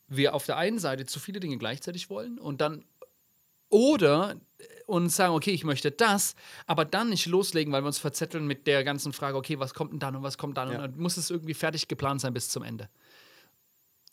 wir 0.10 0.36
auf 0.36 0.46
der 0.46 0.58
einen 0.58 0.78
Seite 0.78 1.06
zu 1.06 1.22
viele 1.22 1.40
Dinge 1.40 1.58
gleichzeitig 1.58 2.10
wollen 2.10 2.38
und 2.38 2.60
dann 2.60 2.84
oder 3.69 4.36
uns 4.86 5.16
sagen, 5.18 5.34
okay, 5.34 5.52
ich 5.52 5.64
möchte 5.66 5.92
das, 5.92 6.36
aber 6.66 6.86
dann 6.86 7.10
nicht 7.10 7.25
loslegen, 7.25 7.74
weil 7.74 7.84
wir 7.84 7.88
uns 7.88 8.00
verzetteln 8.00 8.48
mit 8.48 8.68
der 8.68 8.84
ganzen 8.84 9.12
Frage, 9.14 9.38
okay, 9.38 9.60
was 9.60 9.74
kommt 9.74 9.92
denn 9.92 10.00
dann 10.00 10.16
und 10.16 10.24
was 10.24 10.38
kommt 10.38 10.58
dann 10.58 10.69
Ja. 10.72 10.75
und 10.75 10.81
dann 10.81 10.98
muss 11.00 11.18
es 11.18 11.30
irgendwie 11.30 11.54
fertig 11.54 11.88
geplant 11.88 12.22
sein 12.22 12.34
bis 12.34 12.50
zum 12.50 12.64
Ende. 12.64 12.90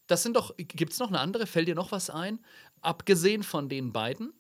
Das 0.07 0.23
sind 0.23 0.37
doch, 0.37 0.55
gibt 0.57 0.93
es 0.93 0.99
noch 0.99 1.09
eine 1.09 1.21
andere? 1.21 1.47
Fällt 1.47 1.69
dir 1.69 1.75
noch 1.75 1.93
was 1.93 2.11
ein? 2.11 2.41
Abgesehen 2.83 3.43
von 3.43 3.69
den 3.69 3.93
beiden, 3.93 4.33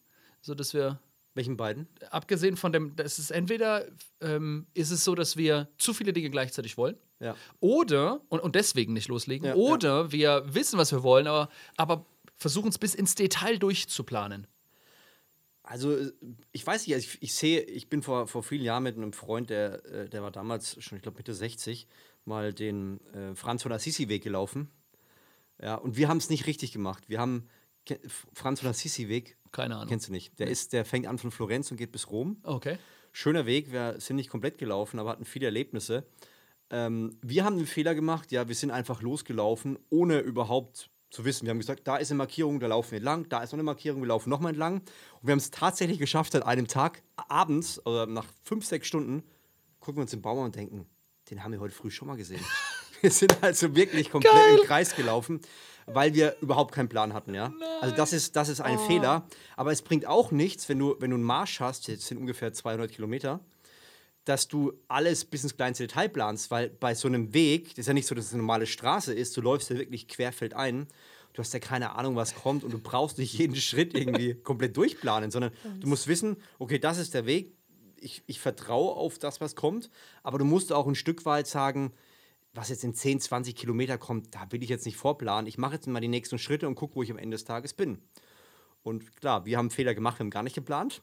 so 0.42 0.54
dass 0.54 0.74
wir 0.74 0.98
Welchen 1.34 1.56
beiden? 1.56 1.88
abgesehen 2.10 2.56
von 2.56 2.72
dem, 2.72 2.94
das 2.96 3.18
ist 3.18 3.30
entweder 3.30 3.86
ähm, 4.20 4.66
ist 4.74 4.90
es 4.90 5.04
so, 5.04 5.14
dass 5.14 5.36
wir 5.36 5.68
zu 5.78 5.94
viele 5.94 6.12
Dinge 6.12 6.30
gleichzeitig 6.30 6.76
wollen, 6.76 6.96
Ja. 7.20 7.34
oder 7.60 8.20
und, 8.28 8.40
und 8.40 8.54
deswegen 8.54 8.92
nicht 8.92 9.08
loslegen, 9.08 9.48
Ja, 9.48 9.54
oder 9.54 10.12
wir 10.12 10.44
wissen, 10.52 10.78
was 10.78 10.92
wir 10.92 11.02
wollen, 11.02 11.26
aber, 11.26 11.48
aber 11.76 12.04
versuchen 12.36 12.68
es 12.68 12.78
bis 12.78 12.94
ins 12.94 13.14
Detail 13.14 13.58
durchzuplanen. 13.58 14.46
Also, 15.64 15.96
äh, 15.96 16.12
ich 16.52 16.64
weiß 16.64 16.86
nicht, 16.86 16.94
also 16.94 17.06
ich, 17.08 17.22
ich 17.22 17.34
sehe, 17.34 17.62
ich 17.62 17.88
bin 17.88 18.02
vor, 18.02 18.28
vor 18.28 18.42
vielen 18.42 18.62
Jahren 18.62 18.82
mit 18.82 18.96
einem 18.96 19.12
Freund, 19.12 19.50
der, 19.50 19.84
äh, 19.86 20.08
der 20.08 20.22
war 20.22 20.30
damals 20.30 20.80
schon, 20.82 20.96
ich 20.96 21.02
glaube, 21.02 21.16
Mitte 21.16 21.34
60, 21.34 21.88
mal 22.26 22.52
den 22.52 23.00
äh, 23.14 23.34
Franz 23.34 23.62
von 23.62 23.72
Assisi-Weg 23.72 24.22
gelaufen. 24.22 24.70
Ja, 25.60 25.76
und 25.76 25.96
wir 25.96 26.08
haben 26.08 26.18
es 26.18 26.30
nicht 26.30 26.46
richtig 26.46 26.72
gemacht. 26.72 27.08
Wir 27.08 27.18
haben 27.18 27.48
Franz 28.32 28.60
von 28.60 28.68
Assisi-Weg, 28.68 29.36
Keine 29.52 29.76
Ahnung. 29.76 29.88
kennst 29.88 30.08
du 30.08 30.12
nicht. 30.12 30.38
Der, 30.38 30.48
ist, 30.48 30.72
der 30.72 30.84
fängt 30.84 31.06
an 31.06 31.18
von 31.18 31.30
Florenz 31.30 31.70
und 31.70 31.76
geht 31.76 31.92
bis 31.92 32.10
Rom. 32.10 32.38
Okay. 32.42 32.78
Schöner 33.12 33.46
Weg, 33.46 33.72
wir 33.72 34.00
sind 34.00 34.16
nicht 34.16 34.28
komplett 34.30 34.58
gelaufen, 34.58 34.98
aber 34.98 35.10
hatten 35.10 35.24
viele 35.24 35.46
Erlebnisse. 35.46 36.04
Ähm, 36.70 37.18
wir 37.22 37.44
haben 37.44 37.56
den 37.56 37.66
Fehler 37.66 37.94
gemacht, 37.94 38.32
ja, 38.32 38.48
wir 38.48 38.54
sind 38.54 38.70
einfach 38.70 39.00
losgelaufen, 39.00 39.78
ohne 39.90 40.18
überhaupt 40.18 40.90
zu 41.14 41.24
wissen. 41.24 41.46
Wir 41.46 41.50
haben 41.50 41.60
gesagt, 41.60 41.86
da 41.86 41.96
ist 41.96 42.10
eine 42.10 42.18
Markierung, 42.18 42.60
da 42.60 42.66
laufen 42.66 42.90
wir 42.90 42.98
entlang, 42.98 43.28
da 43.28 43.42
ist 43.42 43.52
noch 43.52 43.58
eine 43.58 43.62
Markierung, 43.62 44.02
wir 44.02 44.08
laufen 44.08 44.28
nochmal 44.28 44.50
entlang. 44.50 44.80
Und 44.80 45.22
wir 45.22 45.32
haben 45.32 45.38
es 45.38 45.50
tatsächlich 45.50 45.98
geschafft, 45.98 46.34
an 46.34 46.42
einem 46.42 46.66
Tag, 46.66 47.02
abends, 47.16 47.84
oder 47.86 48.06
nach 48.06 48.26
fünf, 48.42 48.66
sechs 48.66 48.88
Stunden, 48.88 49.22
gucken 49.80 49.98
wir 49.98 50.02
uns 50.02 50.10
den 50.10 50.22
Baum 50.22 50.38
an 50.38 50.44
und 50.46 50.56
denken, 50.56 50.86
den 51.30 51.42
haben 51.42 51.52
wir 51.52 51.60
heute 51.60 51.74
früh 51.74 51.90
schon 51.90 52.08
mal 52.08 52.16
gesehen. 52.16 52.44
Wir 53.00 53.10
sind 53.10 53.42
also 53.42 53.76
wirklich 53.76 54.10
komplett 54.10 54.32
Geil. 54.32 54.58
im 54.60 54.64
Kreis 54.64 54.96
gelaufen, 54.96 55.42
weil 55.84 56.14
wir 56.14 56.36
überhaupt 56.40 56.72
keinen 56.72 56.88
Plan 56.88 57.12
hatten, 57.12 57.34
ja. 57.34 57.52
Also 57.82 57.94
das 57.94 58.14
ist, 58.14 58.34
das 58.34 58.48
ist 58.48 58.62
ein 58.62 58.78
Fehler. 58.78 59.28
Aber 59.56 59.72
es 59.72 59.82
bringt 59.82 60.06
auch 60.06 60.30
nichts, 60.30 60.70
wenn 60.70 60.78
du, 60.78 60.96
wenn 61.00 61.10
du 61.10 61.16
einen 61.16 61.24
Marsch 61.24 61.60
hast, 61.60 61.88
jetzt 61.88 62.06
sind 62.06 62.16
ungefähr 62.16 62.54
200 62.54 62.90
Kilometer, 62.90 63.40
dass 64.24 64.48
du 64.48 64.72
alles 64.88 65.26
bis 65.26 65.42
ins 65.42 65.56
kleinste 65.56 65.86
Detail 65.86 66.08
planst, 66.08 66.50
weil 66.50 66.70
bei 66.70 66.94
so 66.94 67.08
einem 67.08 67.34
Weg, 67.34 67.70
das 67.70 67.80
ist 67.80 67.88
ja 67.88 67.92
nicht 67.92 68.06
so, 68.06 68.14
dass 68.14 68.26
es 68.26 68.32
eine 68.32 68.40
normale 68.40 68.66
Straße 68.66 69.12
ist, 69.12 69.36
du 69.36 69.42
läufst 69.42 69.68
ja 69.68 69.76
wirklich 69.76 70.08
querfeldein. 70.08 70.86
Du 71.34 71.40
hast 71.40 71.52
ja 71.52 71.58
keine 71.58 71.96
Ahnung, 71.96 72.14
was 72.14 72.34
kommt 72.34 72.62
und 72.62 72.72
du 72.72 72.78
brauchst 72.78 73.18
nicht 73.18 73.36
jeden 73.36 73.56
Schritt 73.56 73.92
irgendwie 73.92 74.34
komplett 74.42 74.76
durchplanen, 74.76 75.32
sondern 75.32 75.52
du 75.80 75.88
musst 75.88 76.06
wissen, 76.06 76.36
okay, 76.60 76.78
das 76.78 76.96
ist 76.96 77.12
der 77.12 77.26
Weg, 77.26 77.56
ich, 78.00 78.22
ich 78.26 78.40
vertraue 78.40 78.94
auf 78.94 79.18
das, 79.18 79.40
was 79.40 79.56
kommt, 79.56 79.90
aber 80.22 80.38
du 80.38 80.44
musst 80.44 80.72
auch 80.72 80.86
ein 80.86 80.94
Stück 80.94 81.24
weit 81.24 81.48
sagen, 81.48 81.92
was 82.54 82.68
jetzt 82.68 82.84
in 82.84 82.94
10, 82.94 83.20
20 83.20 83.56
Kilometer 83.56 83.98
kommt, 83.98 84.32
da 84.32 84.46
will 84.50 84.62
ich 84.62 84.68
jetzt 84.68 84.86
nicht 84.86 84.96
vorplanen. 84.96 85.48
Ich 85.48 85.58
mache 85.58 85.74
jetzt 85.74 85.88
mal 85.88 86.00
die 86.00 86.06
nächsten 86.06 86.38
Schritte 86.38 86.68
und 86.68 86.76
gucke, 86.76 86.94
wo 86.94 87.02
ich 87.02 87.10
am 87.10 87.18
Ende 87.18 87.34
des 87.34 87.44
Tages 87.44 87.74
bin. 87.74 87.98
Und 88.84 89.16
klar, 89.16 89.44
wir 89.44 89.58
haben 89.58 89.70
Fehler 89.70 89.94
gemacht, 89.94 90.20
wir 90.20 90.24
haben 90.24 90.30
gar 90.30 90.44
nicht 90.44 90.54
geplant. 90.54 91.02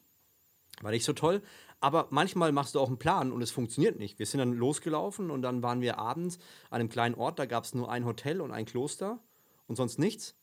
War 0.80 0.92
nicht 0.92 1.04
so 1.04 1.12
toll. 1.12 1.42
Aber 1.82 2.08
manchmal 2.10 2.54
machst 2.54 2.76
du 2.76 2.80
auch 2.80 2.88
einen 2.88 3.00
Plan 3.00 3.34
und 3.34 3.42
es 3.42 3.52
funktioniert 3.52 4.00
nicht. 4.00 4.18
Wir 4.18 4.26
sind 4.26 4.38
dann 4.38 4.54
losgelaufen 4.54 5.30
und 5.30 5.42
dann 5.42 5.62
waren 5.62 5.82
wir 5.82 5.98
abends 5.98 6.38
an 6.70 6.80
einem 6.80 6.90
kleinen 6.90 7.16
Ort, 7.16 7.38
da 7.38 7.46
gab 7.46 7.66
es 7.66 7.74
nur 7.74 7.92
ein 7.92 8.06
Hotel 8.06 8.40
und 8.40 8.52
ein 8.52 8.66
Kloster 8.66 9.20
und 9.68 9.76
sonst 9.76 10.00
nichts. 10.00 10.36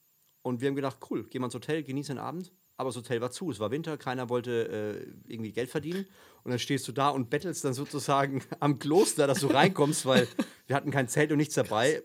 Und 0.42 0.60
wir 0.60 0.68
haben 0.68 0.76
gedacht, 0.76 0.98
cool, 1.10 1.24
gehen 1.24 1.42
wir 1.42 1.46
ins 1.46 1.54
Hotel, 1.54 1.82
genießen 1.82 2.16
den 2.16 2.22
Abend. 2.22 2.52
Aber 2.76 2.90
das 2.90 2.96
Hotel 2.96 3.20
war 3.20 3.32
zu, 3.32 3.50
es 3.50 3.58
war 3.58 3.72
Winter, 3.72 3.98
keiner 3.98 4.28
wollte 4.28 5.04
äh, 5.26 5.32
irgendwie 5.32 5.50
Geld 5.52 5.68
verdienen. 5.68 6.06
Und 6.44 6.50
dann 6.52 6.60
stehst 6.60 6.86
du 6.86 6.92
da 6.92 7.08
und 7.08 7.28
bettelst 7.28 7.64
dann 7.64 7.74
sozusagen 7.74 8.42
am 8.60 8.78
Kloster, 8.78 9.26
dass 9.26 9.40
du 9.40 9.48
reinkommst, 9.48 10.06
weil 10.06 10.28
wir 10.66 10.76
hatten 10.76 10.92
kein 10.92 11.08
Zelt 11.08 11.32
und 11.32 11.38
nichts 11.38 11.54
dabei. 11.54 12.02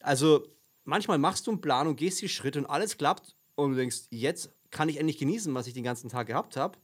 Also 0.00 0.46
manchmal 0.84 1.18
machst 1.18 1.46
du 1.46 1.50
einen 1.50 1.60
Plan 1.60 1.88
und 1.88 1.96
gehst 1.96 2.22
die 2.22 2.28
Schritte 2.28 2.60
und 2.60 2.66
alles 2.66 2.96
klappt 2.96 3.34
und 3.56 3.72
du 3.72 3.76
denkst, 3.76 4.02
jetzt 4.10 4.54
kann 4.70 4.88
ich 4.88 4.98
endlich 4.98 5.18
genießen, 5.18 5.52
was 5.52 5.66
ich 5.66 5.74
den 5.74 5.84
ganzen 5.84 6.08
Tag 6.08 6.28
gehabt 6.28 6.56
habe. 6.56 6.78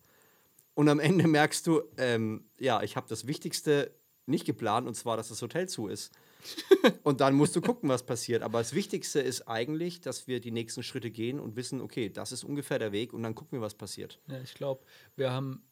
Und 0.74 0.88
am 0.88 0.98
Ende 0.98 1.28
merkst 1.28 1.66
du, 1.66 1.82
ähm, 1.98 2.50
ja, 2.58 2.82
ich 2.82 2.96
habe 2.96 3.08
das 3.08 3.26
Wichtigste 3.26 3.94
nicht 4.26 4.44
geplant 4.44 4.88
und 4.88 4.94
zwar, 4.94 5.16
dass 5.16 5.28
das 5.28 5.42
Hotel 5.42 5.68
zu 5.68 5.86
ist. 5.86 6.12
und 7.02 7.20
dann 7.20 7.34
musst 7.34 7.54
du 7.56 7.60
gucken, 7.60 7.88
was 7.88 8.04
passiert. 8.04 8.42
Aber 8.42 8.58
das 8.58 8.74
Wichtigste 8.74 9.20
ist 9.20 9.48
eigentlich, 9.48 10.00
dass 10.00 10.26
wir 10.26 10.40
die 10.40 10.50
nächsten 10.50 10.82
Schritte 10.82 11.10
gehen 11.10 11.40
und 11.40 11.56
wissen, 11.56 11.80
okay, 11.80 12.08
das 12.08 12.32
ist 12.32 12.44
ungefähr 12.44 12.78
der 12.78 12.92
Weg 12.92 13.12
und 13.12 13.22
dann 13.22 13.34
gucken 13.34 13.58
wir, 13.58 13.62
was 13.62 13.74
passiert. 13.74 14.20
Ja, 14.28 14.40
ich 14.40 14.54
glaube, 14.54 14.84
wir 15.16 15.30
haben. 15.30 15.62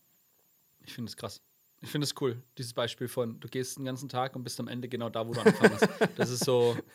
Ich 0.85 0.93
finde 0.95 1.11
es 1.11 1.17
krass. 1.17 1.43
Ich 1.81 1.91
finde 1.91 2.07
es 2.07 2.15
cool, 2.21 2.43
dieses 2.57 2.73
Beispiel 2.73 3.07
von, 3.07 3.39
du 3.39 3.47
gehst 3.47 3.79
den 3.79 3.85
ganzen 3.85 4.09
Tag 4.09 4.35
und 4.35 4.43
bist 4.43 4.59
am 4.59 4.67
Ende 4.67 4.89
genau 4.89 5.11
da, 5.11 5.27
wo 5.29 5.33
du 5.33 5.41
angefangen 5.41 5.75
hast. 5.81 5.89
Das 6.17 6.31
ist 6.31 6.45
so. 6.45 6.77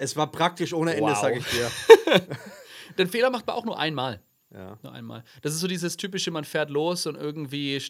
Es 0.00 0.14
war 0.14 0.30
praktisch 0.30 0.72
ohne 0.72 0.94
Ende, 0.94 1.10
Wow. 1.10 1.18
sag 1.20 1.36
ich 1.36 1.44
dir. 1.46 1.68
Den 2.98 3.08
Fehler 3.08 3.30
macht 3.30 3.48
man 3.48 3.56
auch 3.56 3.64
nur 3.64 3.76
einmal. 3.76 4.22
Ja. 4.54 4.78
Nur 4.80 4.92
einmal. 4.92 5.24
Das 5.42 5.52
ist 5.54 5.58
so 5.58 5.66
dieses 5.66 5.96
typische, 5.96 6.30
man 6.30 6.44
fährt 6.44 6.70
los 6.70 7.06
und 7.06 7.16
irgendwie 7.16 7.82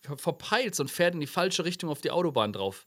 verpeilt 0.00 0.80
und 0.80 0.90
fährt 0.90 1.12
in 1.12 1.20
die 1.20 1.26
falsche 1.26 1.66
Richtung 1.66 1.90
auf 1.90 2.00
die 2.00 2.10
Autobahn 2.10 2.54
drauf. 2.54 2.86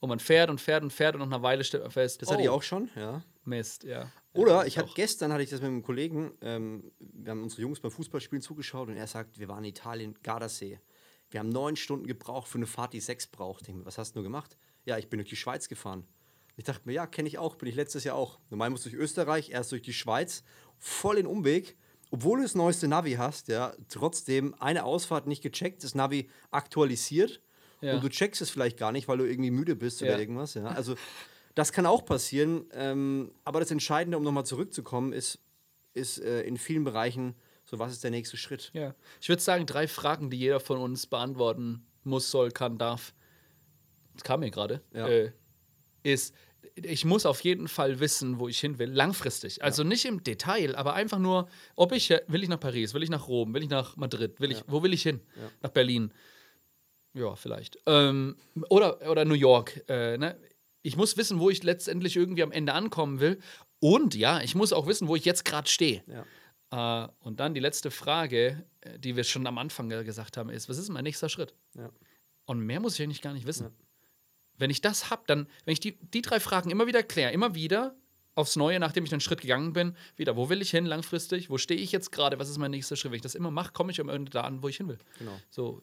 Und 0.00 0.08
man 0.08 0.18
fährt 0.18 0.48
und 0.48 0.60
fährt 0.60 0.82
und 0.82 0.92
fährt 0.92 1.14
und 1.14 1.20
nach 1.20 1.26
einer 1.26 1.42
Weile 1.42 1.62
stellt 1.62 1.82
man 1.82 1.92
fest, 1.92 2.22
Das 2.22 2.30
hatte 2.30 2.42
ich 2.42 2.48
oh, 2.48 2.54
auch 2.54 2.62
schon, 2.62 2.90
ja. 2.96 3.22
Mist, 3.44 3.84
ja. 3.84 4.10
Oder 4.32 4.66
ich 4.66 4.78
hatte 4.78 4.92
gestern 4.94 5.32
hatte 5.32 5.42
ich 5.42 5.50
das 5.50 5.60
mit 5.60 5.68
einem 5.68 5.82
Kollegen, 5.82 6.32
ähm, 6.40 6.90
wir 6.98 7.32
haben 7.32 7.42
unsere 7.42 7.62
Jungs 7.62 7.80
beim 7.80 7.90
Fußballspielen 7.90 8.42
zugeschaut 8.42 8.88
und 8.88 8.96
er 8.96 9.06
sagt, 9.06 9.38
wir 9.38 9.48
waren 9.48 9.64
in 9.64 9.70
Italien, 9.70 10.16
Gardasee. 10.22 10.80
Wir 11.30 11.40
haben 11.40 11.50
neun 11.50 11.76
Stunden 11.76 12.06
gebraucht 12.06 12.48
für 12.48 12.58
eine 12.58 12.66
Fahrt, 12.66 12.92
die 12.92 13.00
sechs 13.00 13.26
braucht. 13.26 13.62
Ich 13.62 13.66
denke 13.66 13.84
was 13.84 13.98
hast 13.98 14.14
du 14.14 14.18
nur 14.18 14.24
gemacht? 14.24 14.56
Ja, 14.84 14.98
ich 14.98 15.08
bin 15.10 15.18
durch 15.18 15.28
die 15.28 15.36
Schweiz 15.36 15.68
gefahren. 15.68 16.06
Ich 16.56 16.64
dachte 16.64 16.82
mir, 16.84 16.92
ja, 16.92 17.06
kenne 17.06 17.28
ich 17.28 17.38
auch, 17.38 17.56
bin 17.56 17.68
ich 17.68 17.74
letztes 17.74 18.04
Jahr 18.04 18.16
auch. 18.16 18.38
Normal 18.50 18.70
musst 18.70 18.86
du 18.86 18.90
durch 18.90 19.00
Österreich, 19.00 19.50
erst 19.50 19.72
durch 19.72 19.82
die 19.82 19.92
Schweiz, 19.92 20.42
voll 20.78 21.18
in 21.18 21.26
Umweg. 21.26 21.76
Obwohl 22.10 22.38
du 22.38 22.42
das 22.42 22.54
neueste 22.54 22.88
Navi 22.88 23.12
hast, 23.12 23.48
ja, 23.48 23.72
trotzdem 23.88 24.54
eine 24.58 24.84
Ausfahrt 24.84 25.26
nicht 25.26 25.42
gecheckt, 25.42 25.84
das 25.84 25.94
Navi 25.94 26.28
aktualisiert 26.50 27.40
Ja. 27.80 27.94
und 27.94 28.04
du 28.04 28.08
checkst 28.08 28.40
es 28.42 28.50
vielleicht 28.50 28.76
gar 28.76 28.92
nicht, 28.92 29.08
weil 29.08 29.18
du 29.18 29.24
irgendwie 29.24 29.50
müde 29.50 29.74
bist 29.76 30.02
oder 30.02 30.12
Ja. 30.12 30.18
irgendwas. 30.18 30.54
Ja. 30.54 30.64
Also 30.66 30.94
das 31.54 31.72
kann 31.72 31.86
auch 31.86 32.04
passieren. 32.04 32.66
Ähm, 32.72 33.32
aber 33.44 33.60
das 33.60 33.70
Entscheidende, 33.70 34.16
um 34.18 34.22
nochmal 34.24 34.44
zurückzukommen, 34.46 35.12
ist, 35.12 35.38
ist 35.94 36.18
äh, 36.18 36.42
in 36.42 36.56
vielen 36.56 36.84
Bereichen 36.84 37.34
so, 37.64 37.78
was 37.78 37.92
ist 37.92 38.02
der 38.04 38.10
nächste 38.10 38.36
Schritt? 38.36 38.70
Ja. 38.74 38.94
Ich 39.20 39.28
würde 39.28 39.42
sagen, 39.42 39.64
drei 39.66 39.86
Fragen, 39.86 40.30
die 40.30 40.38
jeder 40.38 40.58
von 40.60 40.78
uns 40.78 41.06
beantworten 41.06 41.86
muss, 42.02 42.30
soll, 42.30 42.50
kann, 42.50 42.78
darf. 42.78 43.14
Das 44.14 44.24
kam 44.24 44.40
mir 44.40 44.50
gerade. 44.50 44.80
Ja. 44.92 45.06
Äh, 45.08 45.32
ist, 46.02 46.34
ich 46.74 47.04
muss 47.04 47.26
auf 47.26 47.40
jeden 47.42 47.68
Fall 47.68 48.00
wissen, 48.00 48.38
wo 48.38 48.48
ich 48.48 48.58
hin 48.58 48.78
will, 48.78 48.90
langfristig. 48.90 49.62
Also 49.62 49.84
nicht 49.84 50.04
im 50.04 50.22
Detail, 50.24 50.74
aber 50.76 50.94
einfach 50.94 51.18
nur, 51.18 51.48
ob 51.76 51.92
ich, 51.92 52.10
will 52.26 52.42
ich 52.42 52.48
nach 52.48 52.60
Paris, 52.60 52.94
will 52.94 53.02
ich 53.02 53.10
nach 53.10 53.28
Rom, 53.28 53.54
will 53.54 53.62
ich 53.62 53.68
nach 53.70 53.96
Madrid, 53.96 54.40
will 54.40 54.50
ich, 54.50 54.62
wo 54.66 54.82
will 54.82 54.92
ich 54.92 55.02
hin? 55.02 55.20
Nach 55.62 55.70
Berlin. 55.70 56.12
Ja, 57.14 57.34
vielleicht. 57.34 57.78
Ähm, 57.86 58.36
oder, 58.68 59.10
oder 59.10 59.24
New 59.24 59.34
York. 59.34 59.84
Äh, 59.88 60.16
ne? 60.18 60.36
Ich 60.82 60.96
muss 60.96 61.16
wissen, 61.16 61.40
wo 61.40 61.50
ich 61.50 61.62
letztendlich 61.62 62.16
irgendwie 62.16 62.42
am 62.42 62.52
Ende 62.52 62.72
ankommen 62.72 63.20
will. 63.20 63.40
Und 63.80 64.14
ja, 64.14 64.40
ich 64.40 64.54
muss 64.54 64.72
auch 64.72 64.86
wissen, 64.86 65.08
wo 65.08 65.16
ich 65.16 65.24
jetzt 65.24 65.44
gerade 65.44 65.68
stehe. 65.68 66.02
Ja. 66.06 67.04
Äh, 67.04 67.08
und 67.20 67.40
dann 67.40 67.54
die 67.54 67.60
letzte 67.60 67.90
Frage, 67.90 68.64
äh, 68.80 68.98
die 68.98 69.16
wir 69.16 69.24
schon 69.24 69.46
am 69.46 69.58
Anfang 69.58 69.88
gesagt 69.88 70.36
haben, 70.36 70.50
ist: 70.50 70.68
Was 70.68 70.78
ist 70.78 70.88
mein 70.88 71.04
nächster 71.04 71.28
Schritt? 71.28 71.54
Ja. 71.76 71.90
Und 72.46 72.60
mehr 72.60 72.80
muss 72.80 72.94
ich 72.94 73.02
eigentlich 73.02 73.22
gar 73.22 73.32
nicht 73.32 73.46
wissen. 73.46 73.70
Wenn 74.56 74.70
ich 74.70 74.80
das 74.80 75.10
habe, 75.10 75.22
dann, 75.26 75.48
wenn 75.64 75.72
ich 75.72 75.80
die, 75.80 75.98
die 75.98 76.22
drei 76.22 76.38
Fragen 76.38 76.70
immer 76.70 76.86
wieder 76.86 77.02
kläre, 77.02 77.32
immer 77.32 77.54
wieder 77.54 77.96
aufs 78.34 78.56
Neue, 78.56 78.78
nachdem 78.78 79.04
ich 79.04 79.12
einen 79.12 79.20
Schritt 79.20 79.40
gegangen 79.40 79.72
bin, 79.72 79.96
wieder, 80.16 80.36
wo 80.36 80.48
will 80.48 80.62
ich 80.62 80.70
hin 80.70 80.86
langfristig? 80.86 81.50
Wo 81.50 81.58
stehe 81.58 81.80
ich 81.80 81.92
jetzt 81.92 82.12
gerade? 82.12 82.38
Was 82.38 82.48
ist 82.48 82.58
mein 82.58 82.70
nächster 82.70 82.96
Schritt? 82.96 83.12
Wenn 83.12 83.16
ich 83.16 83.22
das 83.22 83.34
immer 83.34 83.50
mache, 83.50 83.72
komme 83.72 83.90
ich 83.90 84.00
am 84.00 84.08
Ende 84.08 84.30
da 84.30 84.42
an, 84.42 84.62
wo 84.62 84.68
ich 84.68 84.76
hin 84.76 84.88
will. 84.88 84.98
Genau. 85.18 85.38
So, 85.50 85.82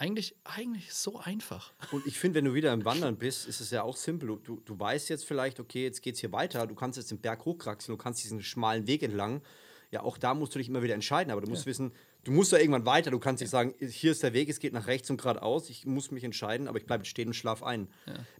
eigentlich, 0.00 0.34
eigentlich 0.44 0.94
so 0.94 1.18
einfach. 1.18 1.72
Und 1.92 2.06
ich 2.06 2.18
finde, 2.18 2.38
wenn 2.38 2.46
du 2.46 2.54
wieder 2.54 2.72
im 2.72 2.86
Wandern 2.86 3.16
bist, 3.16 3.46
ist 3.46 3.60
es 3.60 3.70
ja 3.70 3.82
auch 3.82 3.96
simpel. 3.96 4.38
Du, 4.42 4.60
du, 4.64 4.80
weißt 4.80 5.10
jetzt 5.10 5.26
vielleicht, 5.26 5.60
okay, 5.60 5.84
jetzt 5.84 6.00
geht 6.00 6.14
es 6.14 6.20
hier 6.20 6.32
weiter. 6.32 6.66
Du 6.66 6.74
kannst 6.74 6.96
jetzt 6.96 7.10
den 7.10 7.20
Berg 7.20 7.44
hochkraxeln, 7.44 7.96
du 7.98 8.02
kannst 8.02 8.24
diesen 8.24 8.42
schmalen 8.42 8.86
Weg 8.86 9.02
entlang. 9.02 9.42
Ja, 9.90 10.02
auch 10.02 10.16
da 10.16 10.32
musst 10.32 10.54
du 10.54 10.58
dich 10.58 10.68
immer 10.68 10.82
wieder 10.82 10.94
entscheiden. 10.94 11.30
Aber 11.30 11.42
du 11.42 11.50
musst 11.50 11.66
wissen, 11.66 11.92
du 12.24 12.32
musst 12.32 12.50
da 12.50 12.56
irgendwann 12.56 12.86
weiter. 12.86 13.10
Du 13.10 13.18
kannst 13.18 13.42
nicht 13.42 13.50
sagen, 13.50 13.74
hier 13.78 14.12
ist 14.12 14.22
der 14.22 14.32
Weg, 14.32 14.48
es 14.48 14.58
geht 14.58 14.72
nach 14.72 14.86
rechts 14.86 15.10
und 15.10 15.20
geradeaus. 15.20 15.68
Ich 15.68 15.84
muss 15.84 16.10
mich 16.10 16.24
entscheiden, 16.24 16.66
aber 16.66 16.78
ich 16.78 16.86
bleibe 16.86 17.04
stehen 17.04 17.28
und 17.28 17.34
schlaf 17.34 17.62
ein. 17.62 17.88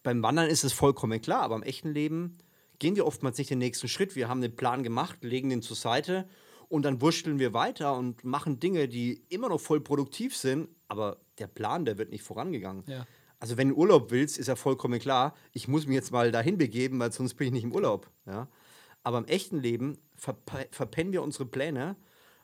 Beim 0.03 0.23
Wandern 0.23 0.49
ist 0.49 0.65
es 0.65 0.73
vollkommen 0.73 1.21
klar, 1.21 1.43
aber 1.43 1.57
im 1.57 1.63
echten 1.63 1.93
Leben 1.93 2.39
gehen 2.79 2.97
wir 2.97 3.05
oftmals 3.05 3.37
nicht 3.37 3.51
den 3.51 3.59
nächsten 3.59 3.89
Schritt. 3.89 4.17
Wir 4.17 4.29
haben 4.29 4.41
den 4.41 4.57
Plan 4.57 4.83
gemacht, 4.83 5.23
legen 5.23 5.51
den 5.51 5.61
zur 5.61 5.77
Seite 5.77 6.27
und 6.71 6.83
dann 6.83 7.01
wurschteln 7.01 7.41
wir 7.41 7.53
weiter 7.53 7.97
und 7.97 8.23
machen 8.23 8.61
Dinge, 8.61 8.87
die 8.89 9.25
immer 9.29 9.49
noch 9.49 9.61
voll 9.61 9.81
produktiv 9.81 10.37
sind, 10.37 10.69
aber 10.87 11.21
der 11.39 11.49
Plan, 11.49 11.85
der 11.85 11.99
wird 11.99 12.11
nicht 12.11 12.23
vorangegangen. 12.23 12.85
Ja. 12.87 13.07
Also 13.41 13.57
wenn 13.57 13.71
du 13.71 13.75
Urlaub 13.75 14.13
willst, 14.13 14.39
ist 14.39 14.47
ja 14.47 14.55
vollkommen 14.55 15.01
klar, 15.01 15.35
ich 15.53 15.67
muss 15.67 15.87
mich 15.87 15.97
jetzt 15.97 16.13
mal 16.13 16.31
dahin 16.31 16.59
begeben, 16.59 17.01
weil 17.01 17.11
sonst 17.11 17.35
bin 17.35 17.49
ich 17.49 17.53
nicht 17.53 17.65
im 17.65 17.75
Urlaub. 17.75 18.09
Ja? 18.25 18.49
Aber 19.03 19.19
im 19.19 19.25
echten 19.25 19.59
Leben 19.59 19.99
verpe 20.15 20.69
verpennen 20.71 21.13
wir 21.13 21.23
unsere 21.23 21.45
Pläne, 21.45 21.97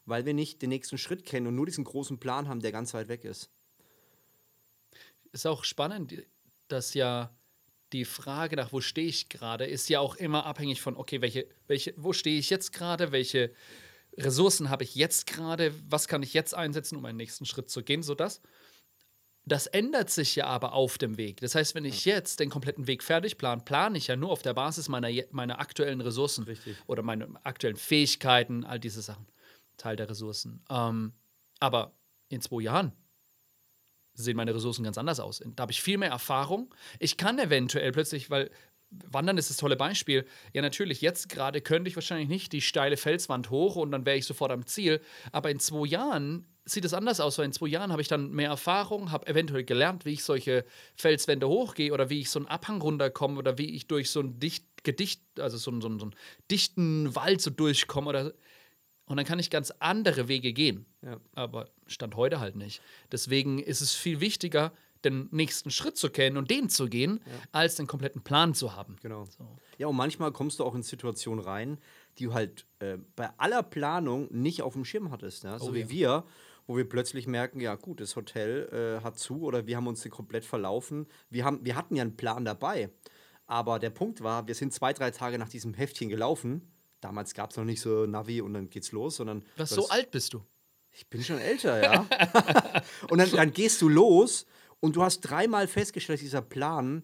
weil 0.07 0.27
wir 0.27 0.35
nicht 0.35 0.61
den 0.61 0.71
nächsten 0.71 0.99
Schritt 0.99 1.25
kennen 1.25 1.47
und 1.47 1.55
nur 1.55 1.67
diesen 1.67 1.85
großen 1.85 2.19
Plan 2.19 2.49
haben, 2.49 2.61
der 2.61 2.73
ganz 2.73 2.95
weit 2.95 3.09
weg 3.09 3.25
ist. 3.25 3.51
ist 5.31 5.47
auch 5.47 5.63
spannend, 5.63 6.27
dass 6.67 6.95
ja 6.95 7.31
die 7.93 8.05
Frage 8.05 8.57
nach, 8.57 8.73
wo 8.73 8.81
stehe 8.81 9.07
ich 9.07 9.29
gerade, 9.29 9.67
ist 9.67 9.89
ja 9.89 10.01
auch 10.01 10.17
immer 10.17 10.47
abhängig 10.47 10.81
von, 10.83 10.97
okay, 10.97 11.21
welche, 11.21 11.47
welche, 11.69 11.95
wo 11.97 12.13
stehe 12.13 12.39
ich 12.39 12.51
jetzt 12.51 12.73
gerade, 12.73 13.13
welche 13.13 13.53
Ressourcen 14.19 14.71
habe 14.71 14.85
ich 14.85 14.95
jetzt 14.95 15.27
gerade, 15.27 15.75
was 15.89 16.09
kann 16.09 16.23
ich 16.23 16.33
jetzt 16.35 16.55
einsetzen, 16.55 16.97
um 16.97 17.05
einen 17.05 17.19
nächsten 17.19 17.45
Schritt 17.45 17.71
zu 17.71 17.83
gehen, 17.83 18.03
sodass 18.03 18.41
das 19.49 19.69
ändert 19.69 20.11
sich 20.11 20.35
ja 20.35 20.47
aber 20.47 20.73
auf 20.73 20.99
dem 20.99 21.17
Weg. 21.19 21.41
Das 21.41 21.55
heißt, 21.55 21.77
wenn 21.77 21.85
ich 21.85 22.05
jetzt 22.05 22.41
den 22.41 22.51
kompletten 22.51 22.89
Weg 22.89 23.05
fertig 23.05 23.39
plane, 23.39 23.63
plane 23.65 23.97
ich 23.97 24.09
ja 24.09 24.17
nur 24.17 24.31
auf 24.31 24.43
der 24.43 24.55
Basis 24.55 24.89
meiner, 24.89 25.09
meiner 25.31 25.61
aktuellen 25.61 26.01
Ressourcen 26.01 26.45
Richtig. 26.45 26.77
oder 26.89 27.03
meine 27.03 27.29
aktuellen 27.45 27.77
Fähigkeiten, 27.77 28.65
all 28.65 28.81
diese 28.81 29.03
Sachen. 29.03 29.27
Teil 29.77 29.95
der 29.95 30.11
Ressourcen. 30.11 30.65
Ähm, 30.69 31.13
aber 31.61 31.95
in 32.29 32.41
zwei 32.41 32.63
Jahren 32.63 32.93
sehen 34.15 34.37
meine 34.37 34.55
Ressourcen 34.55 34.83
ganz 34.83 34.99
anders 34.99 35.21
aus. 35.21 35.43
Da 35.45 35.63
habe 35.63 35.73
ich 35.73 35.83
viel 35.83 35.99
mehr 35.99 36.11
Erfahrung. 36.11 36.75
Ich 36.99 37.17
kann 37.17 37.39
eventuell 37.39 37.93
plötzlich, 37.93 38.31
weil 38.31 38.51
Wandern 38.91 39.37
ist 39.39 39.51
das 39.51 39.57
tolle 39.57 39.77
Beispiel. 39.77 40.27
Ja, 40.53 40.63
natürlich, 40.63 41.01
jetzt 41.01 41.29
gerade 41.29 41.61
könnte 41.61 41.89
ich 41.89 41.97
wahrscheinlich 41.97 42.29
nicht 42.29 42.53
die 42.53 42.61
steile 42.61 42.97
Felswand 42.97 43.51
hoch 43.51 43.77
und 43.77 43.91
dann 43.91 44.07
wäre 44.07 44.17
ich 44.17 44.27
sofort 44.27 44.53
am 44.53 44.67
Ziel. 44.67 45.01
Aber 45.33 45.51
in 45.51 45.59
zwei 45.59 45.87
Jahren 45.87 46.47
sieht 46.65 46.85
es 46.85 46.95
anders 46.95 47.21
aus, 47.21 47.39
weil 47.39 47.45
in 47.47 47.53
zwei 47.53 47.67
Jahren 47.69 47.93
habe 47.93 48.03
ich 48.03 48.09
dann 48.09 48.31
mehr 48.31 48.49
Erfahrung, 48.51 49.13
habe 49.13 49.27
eventuell 49.27 49.65
gelernt, 49.65 50.05
wie 50.05 50.13
ich 50.15 50.25
solche 50.25 50.65
Felswände 50.97 51.49
hochgehe 51.49 51.93
oder 51.93 52.11
wie 52.11 52.21
ich 52.21 52.31
so 52.31 52.39
einen 52.39 52.49
Abhang 52.49 52.81
runterkomme 52.81 53.39
oder 53.39 53.59
wie 53.59 53.71
ich 53.75 53.87
durch 53.87 54.11
so 54.11 54.21
ein 54.21 54.39
dicht, 54.41 54.65
Gedicht, 54.83 55.21
also 55.39 55.57
so, 55.59 55.71
einen- 55.71 55.81
so, 55.81 55.89
einen- 55.89 55.99
so 55.99 56.07
einen 56.07 56.15
dichten 56.51 57.15
Wald 57.15 57.41
so 57.41 57.51
durchkomme 57.51 58.09
oder 58.09 58.33
und 59.09 59.17
dann 59.19 59.27
kann 59.27 59.39
ich 59.39 59.51
ganz 59.51 59.73
andere 59.79 60.27
Wege 60.27 60.53
gehen. 60.53 60.85
Ja. 61.05 61.21
Aber 61.35 61.71
Stand 61.87 62.17
heute 62.17 62.41
halt 62.41 62.57
nicht. 62.57 62.83
Deswegen 63.13 63.61
ist 63.61 63.81
es 63.81 63.93
viel 63.95 64.19
wichtiger, 64.21 64.73
den 65.11 65.29
nächsten 65.31 65.71
Schritt 65.71 65.97
zu 65.97 66.11
kennen 66.11 66.37
und 66.37 66.51
den 66.51 66.69
zu 66.69 66.87
gehen, 66.87 67.21
als 67.53 67.77
den 67.77 67.87
kompletten 67.87 68.23
Plan 68.23 68.55
zu 68.55 68.75
haben. 68.75 68.97
Genau. 69.03 69.25
So. 69.25 69.47
Ja, 69.79 69.87
und 69.89 69.97
manchmal 69.97 70.33
kommst 70.33 70.59
du 70.59 70.65
auch 70.65 70.75
in 70.75 70.83
Situationen 70.83 71.43
rein, 71.43 71.79
die 72.19 72.25
du 72.25 72.35
halt 72.35 72.67
äh, 72.79 72.99
bei 73.15 73.31
aller 73.39 73.63
Planung 73.63 74.29
nicht 74.31 74.63
auf 74.63 74.75
dem 74.75 74.85
Schirm 74.85 75.11
hattest. 75.11 75.45
Ja? 75.45 75.59
So 75.59 75.71
Oh 75.71 75.75
wie 75.75 75.81
ja. 75.81 75.91
wir, 75.91 76.25
wo 76.67 76.77
wir 76.77 76.89
plötzlich 76.89 77.27
merken, 77.27 77.61
ja 77.61 77.75
gut, 77.75 78.01
das 78.01 78.17
Hotel 78.17 78.99
äh, 79.01 79.05
hat 79.05 79.19
zu 79.19 79.43
oder 79.43 79.67
wir 79.67 79.77
haben 79.77 79.87
uns 79.87 80.09
komplett 80.11 80.45
verlaufen. 80.45 81.07
Wir, 81.31 81.45
haben, 81.45 81.65
wir 81.65 81.77
hatten 81.77 81.97
ja 81.97 82.03
einen 82.03 82.17
Plan 82.17 82.45
dabei. 82.45 82.91
Aber 83.47 83.79
der 83.79 83.91
Punkt 83.91 84.23
war, 84.23 84.49
wir 84.49 84.55
sind 84.55 84.73
zwei, 84.73 84.93
drei 84.93 85.11
Tage 85.11 85.39
nach 85.39 85.49
diesem 85.49 85.75
Heftchen 85.75 86.09
gelaufen. 86.09 86.73
Damals 87.01 87.35
gab 87.35 87.51
es 87.51 87.57
noch 87.57 87.65
nicht 87.65 87.81
so 87.81 88.07
Navi 88.07 88.41
und 88.41 88.55
dann 88.55 88.71
geht's 88.71 88.91
los, 88.91 89.17
sondern 89.17 89.45
Was, 89.57 89.71
so 89.71 89.89
alt 89.89 90.11
bist 90.11 90.35
du? 90.35 90.43
ich 90.97 91.07
bin 91.09 91.23
schon 91.23 91.39
älter, 91.39 91.83
ja. 91.83 92.07
und 93.11 93.19
dann, 93.19 93.31
dann 93.31 93.53
gehst 93.53 93.83
du 93.83 93.89
los 93.89 94.47
und 94.87 94.95
du 94.95 95.03
hast 95.03 95.21
dreimal 95.21 95.67
festgestellt, 95.67 96.21
dieser 96.21 96.43
Plan, 96.43 97.03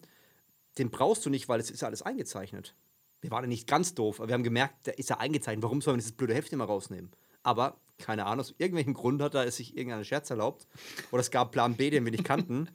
den 0.79 0.91
brauchst 0.91 1.27
du 1.27 1.31
nicht, 1.31 1.49
weil 1.49 1.59
es 1.59 1.69
ist 1.69 1.83
ja 1.83 1.89
alles 1.89 2.03
eingezeichnet. 2.03 2.77
Wir 3.21 3.33
waren 3.33 3.43
ja 3.43 3.49
nicht 3.49 3.67
ganz 3.67 3.95
doof, 3.95 4.21
aber 4.21 4.29
wir 4.29 4.35
haben 4.35 4.45
gemerkt, 4.45 4.87
der 4.87 5.01
ist 5.01 5.11
ja 5.11 5.19
eingezeichnet. 5.19 5.65
Warum 5.65 5.83
sollen 5.83 5.97
wir 5.97 5.99
dieses 5.99 6.17
blöde 6.17 6.33
Heftchen 6.33 6.59
mal 6.59 6.67
rausnehmen? 6.67 7.11
Aber, 7.43 7.81
keine 7.99 8.27
Ahnung, 8.27 8.41
aus 8.41 8.55
irgendwelchem 8.59 8.95
Grund 8.95 9.21
hat 9.21 9.35
es 9.35 9.57
sich 9.57 9.77
irgendeiner 9.77 10.05
Scherz 10.05 10.31
erlaubt. 10.31 10.69
Oder 11.11 11.23
es 11.23 11.33
gab 11.33 11.51
Plan 11.51 11.75
B, 11.75 11.91
den 11.91 12.05
wir 12.05 12.13
nicht 12.13 12.25
kannten. 12.25 12.69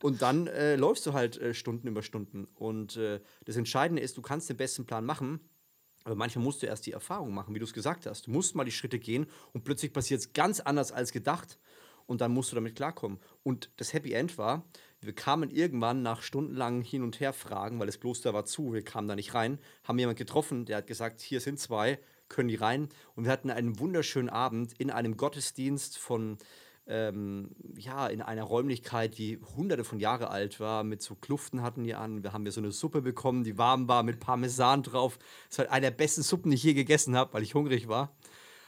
Und 0.00 0.22
dann 0.22 0.46
äh, 0.46 0.76
läufst 0.76 1.04
du 1.06 1.12
halt 1.12 1.38
äh, 1.38 1.54
Stunden 1.54 1.88
über 1.88 2.02
Stunden. 2.02 2.44
Und 2.54 2.96
äh, 2.96 3.20
das 3.44 3.56
Entscheidende 3.56 4.00
ist, 4.00 4.16
du 4.16 4.22
kannst 4.22 4.48
den 4.48 4.56
besten 4.56 4.86
Plan 4.86 5.04
machen, 5.04 5.40
aber 6.04 6.14
manchmal 6.14 6.44
musst 6.44 6.62
du 6.62 6.66
erst 6.66 6.86
die 6.86 6.92
Erfahrung 6.92 7.34
machen, 7.34 7.54
wie 7.54 7.58
du 7.58 7.64
es 7.64 7.72
gesagt 7.72 8.06
hast. 8.06 8.28
Du 8.28 8.30
musst 8.30 8.54
mal 8.54 8.64
die 8.64 8.72
Schritte 8.72 9.00
gehen 9.00 9.26
und 9.52 9.64
plötzlich 9.64 9.92
passiert 9.92 10.20
es 10.20 10.32
ganz 10.32 10.60
anders 10.60 10.92
als 10.92 11.12
gedacht. 11.12 11.58
Und 12.06 12.20
dann 12.20 12.32
musst 12.32 12.52
du 12.52 12.56
damit 12.56 12.76
klarkommen. 12.76 13.18
Und 13.42 13.70
das 13.76 13.92
Happy 13.92 14.12
End 14.12 14.38
war, 14.38 14.64
wir 15.00 15.14
kamen 15.14 15.50
irgendwann 15.50 16.02
nach 16.02 16.22
stundenlangen 16.22 16.82
Hin- 16.82 17.02
und 17.02 17.18
Herfragen, 17.18 17.80
weil 17.80 17.86
das 17.86 17.98
Kloster 17.98 18.32
war 18.34 18.44
zu, 18.44 18.72
wir 18.72 18.84
kamen 18.84 19.08
da 19.08 19.16
nicht 19.16 19.34
rein, 19.34 19.58
haben 19.82 19.98
jemanden 19.98 20.18
getroffen, 20.18 20.64
der 20.64 20.76
hat 20.78 20.86
gesagt, 20.86 21.20
hier 21.20 21.40
sind 21.40 21.58
zwei, 21.58 21.98
können 22.28 22.48
die 22.48 22.54
rein. 22.54 22.88
Und 23.16 23.24
wir 23.24 23.32
hatten 23.32 23.50
einen 23.50 23.78
wunderschönen 23.80 24.28
Abend 24.28 24.72
in 24.78 24.90
einem 24.90 25.16
Gottesdienst 25.16 25.98
von, 25.98 26.38
ähm, 26.86 27.50
ja, 27.76 28.06
in 28.06 28.22
einer 28.22 28.44
Räumlichkeit, 28.44 29.18
die 29.18 29.40
hunderte 29.56 29.84
von 29.84 29.98
Jahre 29.98 30.30
alt 30.30 30.60
war, 30.60 30.84
mit 30.84 31.02
so 31.02 31.14
Kluften 31.14 31.62
hatten 31.62 31.84
die 31.84 31.94
an. 31.94 32.22
Wir 32.22 32.32
haben 32.32 32.44
wir 32.44 32.52
so 32.52 32.60
eine 32.60 32.72
Suppe 32.72 33.02
bekommen, 33.02 33.44
die 33.44 33.58
warm 33.58 33.88
war, 33.88 34.02
mit 34.02 34.20
Parmesan 34.20 34.82
drauf. 34.82 35.18
Das 35.48 35.58
war 35.58 35.70
eine 35.70 35.86
der 35.86 35.96
besten 35.96 36.22
Suppen, 36.22 36.50
die 36.50 36.56
ich 36.56 36.62
je 36.62 36.74
gegessen 36.74 37.16
habe, 37.16 37.32
weil 37.34 37.42
ich 37.42 37.54
hungrig 37.54 37.88
war. 37.88 38.14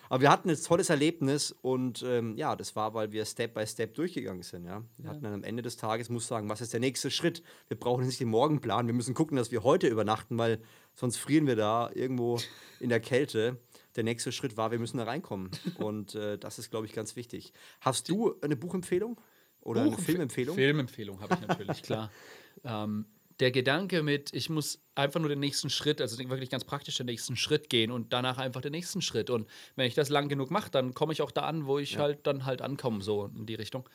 Aber 0.09 0.21
wir 0.21 0.31
hatten 0.31 0.51
ein 0.51 0.57
tolles 0.63 0.91
Erlebnis 0.91 1.53
und 1.63 2.03
ähm, 2.07 2.37
ja, 2.37 2.57
das 2.57 2.77
war, 2.77 2.95
weil 2.95 3.13
wir 3.13 3.25
Step 3.25 3.55
by 3.55 3.67
Step 3.67 3.95
durchgegangen 3.95 4.43
sind. 4.43 4.65
Ja? 4.67 4.83
Wir 4.99 5.11
hatten 5.11 5.23
dann 5.23 5.33
am 5.35 5.45
Ende 5.45 5.63
des 5.63 5.77
Tages, 5.77 6.09
muss 6.11 6.27
sagen, 6.27 6.49
was 6.49 6.61
ist 6.61 6.73
der 6.73 6.81
nächste 6.81 7.11
Schritt? 7.11 7.43
Wir 7.69 7.79
brauchen 7.79 8.05
nicht 8.07 8.21
den 8.21 8.29
Morgenplan, 8.29 8.87
wir 8.87 8.95
müssen 8.95 9.15
gucken, 9.15 9.37
dass 9.37 9.51
wir 9.51 9.63
heute 9.63 9.89
übernachten, 9.89 10.37
weil 10.39 10.61
sonst 10.95 11.17
frieren 11.17 11.47
wir 11.47 11.57
da 11.57 11.91
irgendwo 11.95 12.39
in 12.81 12.89
der 12.91 13.01
Kälte. 13.01 13.59
Der 13.97 14.05
nächste 14.05 14.33
Schritt 14.33 14.57
war, 14.57 14.71
wir 14.73 14.79
müssen 14.79 14.99
da 14.99 15.05
reinkommen. 15.05 15.51
Und 15.79 16.15
äh, 16.17 16.37
das 16.37 16.59
ist, 16.59 16.71
glaube 16.71 16.87
ich, 16.87 16.93
ganz 16.93 17.15
wichtig. 17.17 17.53
Hast 17.81 18.09
du 18.09 18.35
eine 18.41 18.57
Buchempfehlung? 18.57 19.21
Oder 19.61 19.83
eine 19.83 19.91
Buch- 19.93 20.01
Filmempfehlung? 20.01 20.57
Filmempfehlung 20.57 21.21
habe 21.21 21.35
ich 21.41 21.47
natürlich, 21.49 21.83
klar. 21.83 22.11
Ähm, 22.65 23.07
der 23.41 23.51
Gedanke 23.51 24.03
mit, 24.03 24.33
ich 24.33 24.49
muss 24.49 24.81
einfach 24.95 25.21
nur 25.21 25.29
den 25.29 25.41
nächsten 25.41 25.71
Schritt, 25.71 26.01
also 26.01 26.19
wirklich 26.19 26.51
ganz 26.51 26.65
praktisch 26.65 26.97
den 26.97 27.07
nächsten 27.07 27.37
Schritt 27.37 27.69
gehen 27.69 27.91
und 27.91 28.13
danach 28.13 28.39
einfach 28.39 28.61
den 28.61 28.73
nächsten 28.73 29.03
Schritt. 29.03 29.31
Und 29.31 29.49
wenn 29.77 29.87
ich 29.87 29.95
das 29.95 30.09
lang 30.09 30.29
genug 30.29 30.51
mache, 30.51 30.71
dann 30.71 30.95
komme 30.95 31.13
ich 31.13 31.23
auch 31.23 31.31
da 31.31 31.43
an, 31.43 31.67
wo 31.67 31.79
ich 31.79 31.99
halt 31.99 32.27
dann 32.27 32.45
halt 32.45 32.63
ankomme, 32.63 33.03
so 33.03 33.31
in 33.37 33.47
die 33.47 33.55
Richtung. 33.55 33.89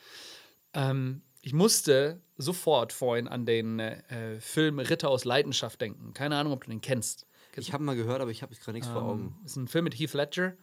Ähm, 0.74 1.22
ich 1.42 1.54
musste 1.54 2.20
sofort 2.36 2.92
vorhin 2.92 3.26
an 3.28 3.46
den 3.46 3.78
äh, 3.78 4.40
Film 4.40 4.78
Ritter 4.78 5.08
aus 5.08 5.24
Leidenschaft 5.24 5.80
denken. 5.80 6.12
Keine 6.12 6.36
Ahnung, 6.36 6.52
ob 6.52 6.64
du 6.64 6.70
den 6.70 6.82
kennst. 6.82 7.26
Ich 7.56 7.72
habe 7.72 7.82
mal 7.82 7.96
gehört, 7.96 8.20
aber 8.20 8.30
ich 8.30 8.42
habe 8.42 8.54
gerade 8.54 8.72
nichts 8.72 8.88
vor 8.88 9.02
Augen. 9.02 9.36
Ähm, 9.38 9.44
ist 9.44 9.56
ein 9.56 9.68
Film 9.68 9.84
mit 9.84 9.98
Heath 9.98 10.12
Ledger, 10.12 10.54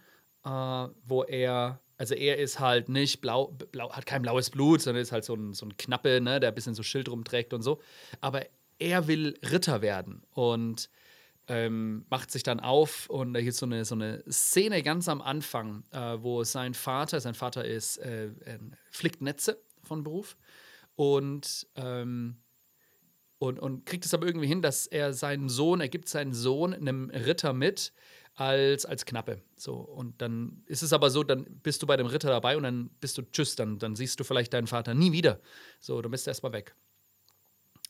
äh, 0.45 0.89
wo 1.03 1.23
er, 1.23 1.81
also 1.97 2.13
er 2.13 2.37
ist 2.37 2.59
halt 2.59 2.89
nicht 2.89 3.21
blau, 3.21 3.47
blau, 3.71 3.91
hat 3.91 4.05
kein 4.05 4.21
blaues 4.21 4.49
Blut, 4.49 4.81
sondern 4.81 5.01
ist 5.01 5.11
halt 5.11 5.25
so 5.25 5.33
ein, 5.33 5.53
so 5.53 5.65
ein 5.65 5.75
Knappe, 5.77 6.21
ne, 6.21 6.39
der 6.39 6.49
ein 6.49 6.55
bisschen 6.55 6.75
so 6.75 6.83
Schild 6.83 7.09
rumträgt 7.09 7.53
und 7.53 7.63
so. 7.63 7.81
Aber 8.21 8.45
er 8.79 9.07
will 9.07 9.37
Ritter 9.43 9.81
werden 9.81 10.23
und 10.31 10.89
ähm, 11.47 12.05
macht 12.09 12.31
sich 12.31 12.43
dann 12.43 12.59
auf 12.59 13.09
und 13.09 13.33
da 13.33 13.39
gibt 13.39 13.53
es 13.53 13.59
so 13.59 13.65
eine, 13.65 13.85
so 13.85 13.95
eine 13.95 14.23
Szene 14.29 14.83
ganz 14.83 15.07
am 15.07 15.21
Anfang, 15.21 15.83
äh, 15.91 16.17
wo 16.19 16.43
sein 16.43 16.73
Vater, 16.73 17.21
sein 17.21 17.35
Vater 17.35 17.63
ist, 17.63 17.97
äh, 17.97 18.29
flickt 18.91 19.21
Netze 19.21 19.61
von 19.83 20.03
Beruf 20.03 20.37
und 20.95 21.67
ähm, 21.75 22.37
und, 23.39 23.59
und 23.59 23.85
kriegt 23.85 24.03
es 24.03 24.13
aber 24.13 24.25
irgendwie 24.25 24.47
hin, 24.47 24.61
dass 24.61 24.87
er 24.87 25.13
seinen 25.13 25.47
Sohn, 25.47 25.79
er 25.79 25.89
gibt 25.89 26.09
seinen 26.09 26.33
Sohn 26.33 26.73
einem 26.73 27.11
Ritter 27.11 27.53
mit 27.53 27.93
als, 28.33 28.85
als 28.85 29.05
Knappe. 29.05 29.41
So, 29.55 29.75
und 29.75 30.21
dann 30.21 30.63
ist 30.65 30.81
es 30.81 30.93
aber 30.93 31.09
so, 31.09 31.23
dann 31.23 31.45
bist 31.61 31.81
du 31.81 31.87
bei 31.87 31.97
dem 31.97 32.07
Ritter 32.07 32.29
dabei 32.29 32.57
und 32.57 32.63
dann 32.63 32.89
bist 32.99 33.17
du 33.17 33.21
tschüss, 33.21 33.55
dann, 33.55 33.77
dann 33.77 33.95
siehst 33.95 34.19
du 34.19 34.23
vielleicht 34.23 34.53
deinen 34.53 34.67
Vater 34.67 34.93
nie 34.93 35.11
wieder. 35.11 35.39
So, 35.79 36.01
du 36.01 36.09
bist 36.09 36.27
erstmal 36.27 36.53
weg. 36.53 36.75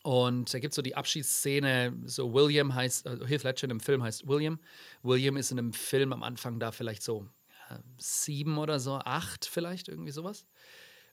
Und 0.08 0.54
da 0.54 0.60
gibt 0.60 0.72
es 0.72 0.78
so 0.78 0.82
die 0.82 0.96
Abschiedsszene, 0.96 1.94
so 2.06 2.34
William 2.34 2.74
heißt, 2.74 3.08
also 3.08 3.26
Heath 3.26 3.44
Ledger 3.44 3.70
im 3.70 3.82
Film 3.82 4.02
heißt 4.02 4.26
William. 4.26 4.58
William 5.04 5.36
ist 5.36 5.52
in 5.52 5.60
einem 5.60 5.74
Film 5.74 6.14
am 6.14 6.24
Anfang 6.24 6.62
da 6.62 6.72
vielleicht 6.72 7.04
so 7.04 7.28
ja, 7.70 7.82
sieben 7.98 8.58
oder 8.58 8.80
so, 8.80 8.94
acht 9.00 9.46
vielleicht, 9.46 9.90
irgendwie 9.90 10.12
sowas. 10.12 10.46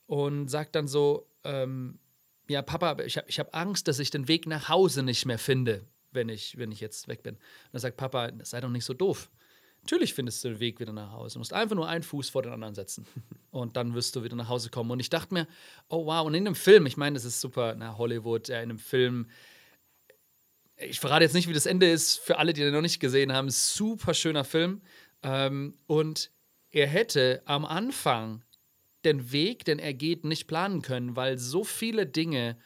Und 0.07 0.47
sagt 0.47 0.77
dann 0.77 0.87
so, 0.87 1.29
ähm, 1.43 1.99
ja, 2.47 2.63
Papa, 2.63 3.03
ich 3.03 3.17
habe 3.17 3.29
ich 3.29 3.41
hab 3.41 3.53
Angst, 3.57 3.89
dass 3.89 3.99
ich 3.99 4.11
den 4.11 4.29
Weg 4.29 4.47
nach 4.47 4.69
Hause 4.69 5.03
nicht 5.03 5.27
mehr 5.27 5.41
finde, 5.41 5.85
wenn 6.13 6.29
ich, 6.29 6.57
wenn 6.57 6.71
ich 6.71 6.79
jetzt 6.79 7.09
weg 7.09 7.25
bin. 7.25 7.35
Und 7.35 7.43
dann 7.73 7.81
sagt 7.81 7.97
Papa, 7.97 8.31
sei 8.45 8.61
doch 8.61 8.71
nicht 8.71 8.85
so 8.85 8.95
doof. 8.95 9.29
Natürlich 9.85 10.15
findest 10.15 10.43
du 10.43 10.49
den 10.49 10.61
Weg 10.61 10.81
wieder 10.81 10.95
nach 10.95 11.13
Hause. 11.13 11.35
Du 11.35 11.41
musst 11.41 11.53
einfach 11.53 11.77
nur 11.77 11.87
einen 11.87 12.03
Fuß 12.03 12.31
vor 12.31 12.43
den 12.43 12.55
anderen 12.55 12.75
setzen. 12.75 13.07
Und 13.51 13.77
dann 13.77 13.93
wirst 13.95 14.17
du 14.17 14.25
wieder 14.25 14.35
nach 14.35 14.49
Hause 14.49 14.71
kommen. 14.71 14.91
Und 14.91 14.99
ich 14.99 15.11
dachte 15.11 15.35
mir, 15.35 15.47
oh 15.89 16.07
wow, 16.07 16.27
und 16.27 16.35
in 16.35 16.47
dem 16.47 16.55
Film, 16.55 16.87
ich 16.87 16.97
meine, 16.97 17.15
das 17.15 17.25
ist 17.25 17.41
super, 17.41 17.77
na, 17.79 17.99
Hollywood, 17.99 18.49
ja, 18.49 18.61
in 18.63 18.71
dem 18.71 18.79
Film, 18.79 19.29
ich 20.77 20.99
verrate 20.99 21.23
jetzt 21.23 21.35
nicht, 21.35 21.49
wie 21.49 21.53
das 21.53 21.67
Ende 21.67 21.89
ist, 21.89 22.19
für 22.19 22.39
alle, 22.39 22.53
die 22.55 22.63
den 22.63 22.73
noch 22.73 22.81
nicht 22.81 22.99
gesehen 22.99 23.33
haben, 23.33 23.51
super 23.51 24.15
schöner 24.15 24.43
Film. 24.43 24.81
Ähm, 25.23 25.79
und 25.87 26.31
er 26.71 26.89
hätte 26.89 27.43
am 27.45 27.65
Anfang 27.65 28.43
den 29.05 29.31
Weg, 29.31 29.67
den 29.67 29.79
er 29.79 29.95
geht, 29.95 30.25
nicht 30.25 30.49
planen 30.49 30.81
können, 30.81 31.15
weil 31.15 31.39
so 31.39 31.63
viele 31.63 32.07
Dinge, 32.07 32.57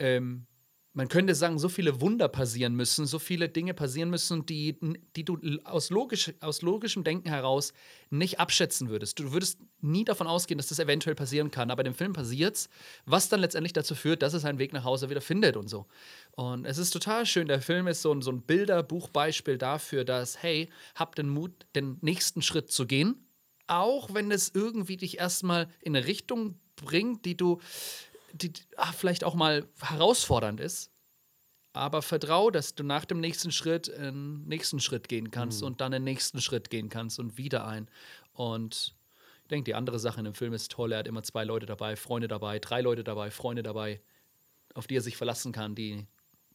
ähm, 0.00 0.46
man 0.94 1.08
könnte 1.08 1.34
sagen, 1.34 1.58
so 1.58 1.68
viele 1.68 2.00
Wunder 2.00 2.28
passieren 2.28 2.74
müssen, 2.74 3.04
so 3.04 3.18
viele 3.18 3.48
Dinge 3.48 3.74
passieren 3.74 4.10
müssen, 4.10 4.46
die, 4.46 4.78
die 5.16 5.24
du 5.24 5.38
aus, 5.64 5.90
logisch, 5.90 6.32
aus 6.40 6.62
logischem 6.62 7.02
Denken 7.02 7.28
heraus 7.28 7.72
nicht 8.10 8.38
abschätzen 8.38 8.88
würdest. 8.88 9.18
Du 9.18 9.32
würdest 9.32 9.58
nie 9.80 10.04
davon 10.04 10.28
ausgehen, 10.28 10.56
dass 10.56 10.68
das 10.68 10.78
eventuell 10.78 11.16
passieren 11.16 11.50
kann, 11.50 11.72
aber 11.72 11.82
dem 11.82 11.94
Film 11.94 12.12
passiert's, 12.12 12.68
was 13.06 13.28
dann 13.28 13.40
letztendlich 13.40 13.72
dazu 13.72 13.96
führt, 13.96 14.22
dass 14.22 14.34
er 14.34 14.40
seinen 14.40 14.60
Weg 14.60 14.72
nach 14.72 14.84
Hause 14.84 15.10
wieder 15.10 15.20
findet 15.20 15.56
und 15.56 15.68
so. 15.68 15.86
Und 16.30 16.64
es 16.64 16.78
ist 16.78 16.90
total 16.90 17.26
schön. 17.26 17.48
Der 17.48 17.60
Film 17.60 17.88
ist 17.88 18.00
so 18.00 18.12
ein, 18.12 18.22
so 18.22 18.30
ein 18.30 18.42
Bilderbuchbeispiel 18.42 19.58
dafür, 19.58 20.04
dass, 20.04 20.42
hey, 20.44 20.70
hab 20.94 21.16
den 21.16 21.28
Mut, 21.28 21.52
den 21.74 21.98
nächsten 22.02 22.40
Schritt 22.40 22.70
zu 22.70 22.86
gehen, 22.86 23.16
auch 23.66 24.14
wenn 24.14 24.30
es 24.30 24.52
irgendwie 24.54 24.96
dich 24.96 25.18
erstmal 25.18 25.68
in 25.80 25.96
eine 25.96 26.06
Richtung 26.06 26.60
bringt, 26.76 27.24
die 27.24 27.36
du, 27.36 27.60
die 28.34 28.52
ach, 28.76 28.94
vielleicht 28.94 29.24
auch 29.24 29.34
mal 29.34 29.66
herausfordernd 29.80 30.60
ist. 30.60 30.90
Aber 31.72 32.02
vertrau, 32.02 32.50
dass 32.50 32.74
du 32.74 32.84
nach 32.84 33.04
dem 33.04 33.20
nächsten 33.20 33.50
Schritt 33.50 33.92
einen 33.92 34.46
nächsten 34.46 34.78
Schritt 34.78 35.08
gehen 35.08 35.32
kannst 35.32 35.62
und 35.62 35.80
dann 35.80 35.90
den 35.90 36.04
nächsten 36.04 36.40
Schritt 36.40 36.70
gehen 36.70 36.88
kannst 36.88 37.18
und 37.18 37.36
wieder 37.36 37.66
ein. 37.66 37.88
Und 38.32 38.94
ich 39.42 39.48
denke, 39.48 39.64
die 39.64 39.74
andere 39.74 39.98
Sache 39.98 40.20
in 40.20 40.24
dem 40.24 40.34
Film 40.34 40.52
ist 40.52 40.70
toll. 40.70 40.92
Er 40.92 41.00
hat 41.00 41.08
immer 41.08 41.24
zwei 41.24 41.44
Leute 41.44 41.66
dabei, 41.66 41.96
Freunde 41.96 42.28
dabei, 42.28 42.60
drei 42.60 42.80
Leute 42.80 43.02
dabei, 43.02 43.30
Freunde 43.32 43.64
dabei, 43.64 44.00
auf 44.74 44.86
die 44.86 44.96
er 44.96 45.00
sich 45.00 45.16
verlassen 45.16 45.50
kann, 45.50 45.74
die, 45.74 46.06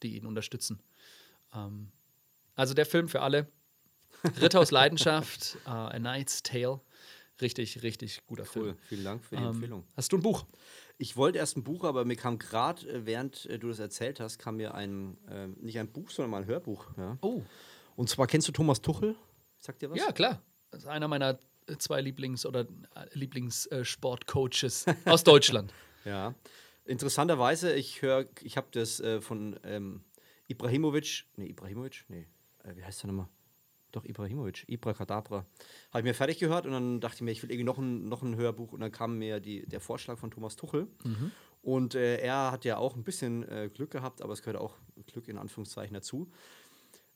die 0.04 0.16
ihn 0.16 0.26
unterstützen. 0.26 0.82
Ähm, 1.54 1.92
also 2.56 2.74
der 2.74 2.86
Film 2.86 3.10
für 3.10 3.22
alle. 3.22 3.48
Ritter 4.42 4.62
aus 4.62 4.72
Leidenschaft, 4.72 5.58
uh, 5.66 5.70
A 5.70 5.98
Knight's 5.98 6.44
Tale. 6.44 6.80
Richtig, 7.42 7.82
richtig 7.84 8.22
guter 8.28 8.44
Cool, 8.44 8.64
Film. 8.64 8.78
vielen 8.88 9.04
Dank 9.04 9.24
für 9.24 9.36
die 9.38 9.44
Ähm, 9.44 9.50
Empfehlung. 9.50 9.84
hast 9.96 10.12
du 10.12 10.18
ein 10.18 10.22
Buch? 10.22 10.46
Ich 10.98 11.16
wollte 11.16 11.38
erst 11.38 11.56
ein 11.58 11.64
Buch, 11.64 11.84
aber 11.86 12.04
mir 12.06 12.16
kam 12.18 12.38
gerade, 12.38 12.86
äh, 12.90 13.06
während 13.06 13.46
äh, 13.46 13.58
du 13.60 13.70
das 13.70 13.80
erzählt 13.80 14.20
hast, 14.20 14.38
kam 14.40 14.58
mir 14.58 14.74
ein, 14.76 15.18
ähm, 15.30 15.56
nicht 15.62 15.80
ein 15.80 15.88
Buch, 15.92 16.10
sondern 16.10 16.32
mal 16.32 16.42
ein 16.42 16.48
Hörbuch. 16.48 16.86
Ja. 16.98 17.18
Oh. 17.22 17.42
Und 17.96 18.10
zwar 18.10 18.28
kennst 18.28 18.48
du 18.48 18.52
Thomas 18.52 18.82
Tuchel? 18.82 19.16
Sagt 19.58 19.82
dir 19.82 19.90
was? 19.90 19.98
Ja, 19.98 20.12
klar. 20.12 20.42
Das 20.72 20.82
ist 20.84 20.88
einer 20.88 21.08
meiner 21.08 21.40
äh, 21.68 21.78
zwei 21.78 22.02
Lieblings- 22.02 22.46
oder 22.46 22.68
Lieblingssportcoaches 23.14 24.86
aus 25.06 25.24
Deutschland. 25.24 25.74
Ja. 26.06 26.34
Interessanterweise, 26.86 27.74
ich 27.74 28.02
höre, 28.02 28.26
ich 28.42 28.58
habe 28.58 28.68
das 28.72 29.00
äh, 29.00 29.22
von 29.22 29.60
ähm, 29.64 30.02
Ibrahimovic, 30.48 31.26
nee, 31.36 31.48
Ibrahimovic, 31.48 32.06
nee, 32.08 32.26
äh, 32.64 32.76
wie 32.76 32.84
heißt 32.84 33.04
der 33.04 33.08
nochmal? 33.10 33.28
Doch, 33.92 34.06
Ibrahimovic, 34.06 34.66
Ibra 34.68 34.94
Kadabra. 34.94 35.46
Habe 35.92 36.00
ich 36.00 36.04
mir 36.04 36.14
fertig 36.14 36.40
gehört 36.40 36.66
und 36.66 36.74
dann 36.74 37.00
dachte 37.00 37.16
ich 37.18 37.22
mir, 37.22 37.32
ich 37.32 37.42
will 37.42 37.52
irgendwie 37.52 37.66
noch 37.66 37.78
ein, 37.78 38.08
noch 38.08 38.22
ein 38.22 38.36
Hörbuch 38.36 38.74
und 38.74 38.82
dann 38.82 38.92
kam 38.92 39.18
mir 39.18 39.40
die, 39.40 39.66
der 39.66 39.80
Vorschlag 39.80 40.18
von 40.18 40.32
Thomas 40.32 40.56
Tuchel. 40.56 40.88
Und 41.62 41.96
äh, 41.96 42.18
er 42.18 42.52
hat 42.52 42.66
ja 42.66 42.78
auch 42.78 42.96
ein 42.96 43.04
bisschen 43.04 43.48
äh, 43.50 43.70
Glück 43.74 43.92
gehabt, 43.92 44.22
aber 44.22 44.34
es 44.34 44.42
gehört 44.42 44.62
auch 44.62 44.78
Glück 45.08 45.28
in 45.28 45.38
Anführungszeichen 45.38 45.94
dazu. 45.94 46.32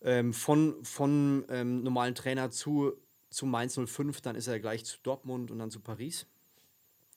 Ähm, 0.01 0.33
von 0.33 0.83
von 0.83 1.45
ähm, 1.49 1.83
normalen 1.83 2.13
Trainer 2.15 2.51
zu, 2.51 2.93
zu 3.29 3.45
Mainz 3.45 3.79
05, 3.79 4.19
dann 4.21 4.35
ist 4.35 4.47
er 4.47 4.59
gleich 4.59 4.83
zu 4.83 4.97
Dortmund 5.01 5.49
und 5.49 5.59
dann 5.59 5.71
zu 5.71 5.79
Paris. 5.79 6.25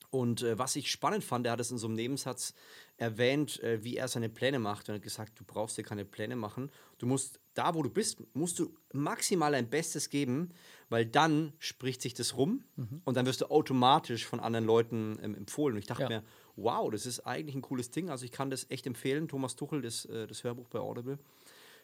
Und 0.09 0.41
äh, 0.41 0.57
was 0.57 0.75
ich 0.75 0.89
spannend 0.89 1.23
fand, 1.23 1.45
er 1.45 1.51
hat 1.51 1.59
es 1.59 1.71
in 1.71 1.77
so 1.77 1.87
einem 1.87 1.95
Nebensatz 1.95 2.53
erwähnt, 2.95 3.61
äh, 3.61 3.83
wie 3.83 3.97
er 3.97 4.07
seine 4.07 4.29
Pläne 4.29 4.59
macht. 4.59 4.87
Und 4.87 4.93
er 4.93 4.95
hat 4.95 5.03
gesagt, 5.03 5.39
du 5.39 5.43
brauchst 5.43 5.77
dir 5.77 5.83
keine 5.83 6.05
Pläne 6.05 6.35
machen. 6.35 6.71
Du 6.97 7.05
musst, 7.05 7.39
da 7.57 7.73
wo 7.75 7.83
du 7.83 7.89
bist, 7.89 8.21
musst 8.33 8.59
du 8.59 8.73
maximal 8.93 9.51
dein 9.51 9.69
Bestes 9.69 10.09
geben, 10.09 10.51
weil 10.89 11.05
dann 11.05 11.53
spricht 11.59 12.01
sich 12.01 12.13
das 12.13 12.37
rum 12.37 12.63
und 13.05 13.17
dann 13.17 13.25
wirst 13.25 13.41
du 13.41 13.45
automatisch 13.51 14.25
von 14.25 14.39
anderen 14.39 14.65
Leuten 14.65 15.17
ähm, 15.21 15.35
empfohlen. 15.35 15.75
Und 15.75 15.79
ich 15.79 15.87
dachte 15.87 16.03
Ja. 16.03 16.09
mir, 16.09 16.23
wow, 16.55 16.89
das 16.91 17.05
ist 17.05 17.21
eigentlich 17.21 17.55
ein 17.55 17.61
cooles 17.61 17.91
Ding. 17.91 18.09
Also 18.09 18.25
ich 18.25 18.31
kann 18.31 18.49
das 18.49 18.69
echt 18.69 18.85
empfehlen. 18.87 19.27
Thomas 19.27 19.55
Tuchel, 19.55 19.81
das, 19.81 20.05
äh, 20.05 20.27
das 20.27 20.43
Hörbuch 20.43 20.67
bei 20.69 20.79
Audible. 20.79 21.19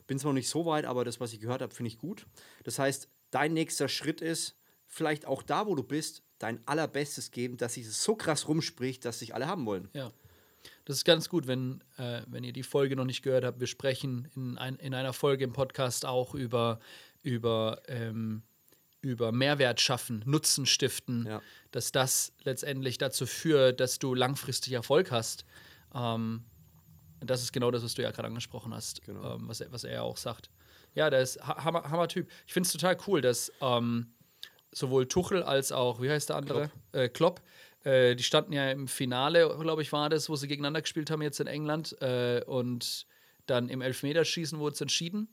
Bin 0.07 0.19
zwar 0.19 0.31
noch 0.31 0.35
nicht 0.37 0.49
so 0.49 0.65
weit, 0.65 0.85
aber 0.85 1.05
das, 1.05 1.19
was 1.19 1.33
ich 1.33 1.39
gehört 1.39 1.61
habe, 1.61 1.73
finde 1.73 1.87
ich 1.89 1.97
gut. 1.97 2.25
Das 2.63 2.77
heißt, 2.79 3.07
dein 3.31 3.53
nächster 3.53 3.87
Schritt 3.87 4.21
ist, 4.21 4.55
vielleicht 4.87 5.25
auch 5.25 5.41
da, 5.43 5.65
wo 5.65 5.75
du 5.75 5.83
bist, 5.83 6.23
dein 6.39 6.59
allerbestes 6.67 7.31
geben, 7.31 7.57
dass 7.57 7.75
sich 7.75 7.85
das 7.85 8.03
so 8.03 8.15
krass 8.15 8.47
rumspricht, 8.47 9.05
dass 9.05 9.19
sich 9.19 9.33
alle 9.33 9.47
haben 9.47 9.65
wollen. 9.65 9.89
Ja. 9.93 10.11
Das 10.85 10.97
ist 10.97 11.05
ganz 11.05 11.29
gut, 11.29 11.47
wenn, 11.47 11.83
äh, 11.97 12.21
wenn 12.27 12.43
ihr 12.43 12.53
die 12.53 12.63
Folge 12.63 12.95
noch 12.95 13.05
nicht 13.05 13.21
gehört 13.21 13.43
habt. 13.45 13.59
Wir 13.59 13.67
sprechen 13.67 14.27
in, 14.35 14.57
ein, 14.57 14.75
in 14.77 14.93
einer 14.93 15.13
Folge 15.13 15.43
im 15.43 15.53
Podcast 15.53 16.05
auch 16.05 16.33
über, 16.35 16.79
über, 17.21 17.81
ähm, 17.87 18.43
über 19.01 19.31
Mehrwert 19.31 19.81
schaffen, 19.81 20.23
Nutzen 20.25 20.65
stiften, 20.65 21.25
Ja. 21.25 21.41
dass 21.71 21.91
das 21.91 22.33
letztendlich 22.43 22.97
dazu 22.97 23.25
führt, 23.25 23.79
dass 23.79 23.99
du 23.99 24.13
langfristig 24.15 24.73
Erfolg 24.73 25.11
hast. 25.11 25.45
Ähm, 25.93 26.43
das 27.19 27.41
ist 27.41 27.53
genau 27.53 27.71
das, 27.71 27.83
was 27.83 27.93
du 27.93 28.01
ja 28.01 28.11
gerade 28.11 28.27
angesprochen 28.27 28.73
hast, 28.73 29.01
Genau. 29.03 29.35
ähm, 29.35 29.47
was, 29.47 29.61
er, 29.61 29.71
was 29.71 29.83
er 29.85 30.03
auch 30.03 30.17
sagt. 30.17 30.49
Ja, 30.95 31.09
der 31.09 31.21
ist 31.21 31.39
ha 31.45 31.63
Hammer, 31.63 31.83
Hammer 31.89 32.07
Typ. 32.07 32.29
Ich 32.45 32.53
finde 32.53 32.67
es 32.67 32.73
total 32.73 32.97
cool, 33.07 33.21
dass 33.21 33.51
ähm, 33.61 34.13
sowohl 34.71 35.07
Tuchel 35.07 35.41
als 35.43 35.71
auch, 35.71 36.01
wie 36.01 36.09
heißt 36.09 36.29
der 36.29 36.35
andere? 36.35 36.69
Klopp. 36.69 36.95
Äh, 37.01 37.09
Klopp 37.09 37.41
äh, 37.83 38.15
die 38.15 38.23
standen 38.23 38.53
ja 38.53 38.71
im 38.71 38.87
Finale, 38.87 39.55
glaube 39.59 39.81
ich, 39.81 39.91
war 39.91 40.09
das, 40.09 40.29
wo 40.29 40.35
sie 40.35 40.47
gegeneinander 40.47 40.81
gespielt 40.81 41.11
haben 41.11 41.21
jetzt 41.21 41.39
in 41.39 41.47
England. 41.47 41.95
Äh, 42.01 42.43
und 42.45 43.05
dann 43.45 43.69
im 43.69 43.81
Elfmeterschießen 43.81 44.59
wurde 44.59 44.73
es 44.75 44.81
entschieden. 44.81 45.27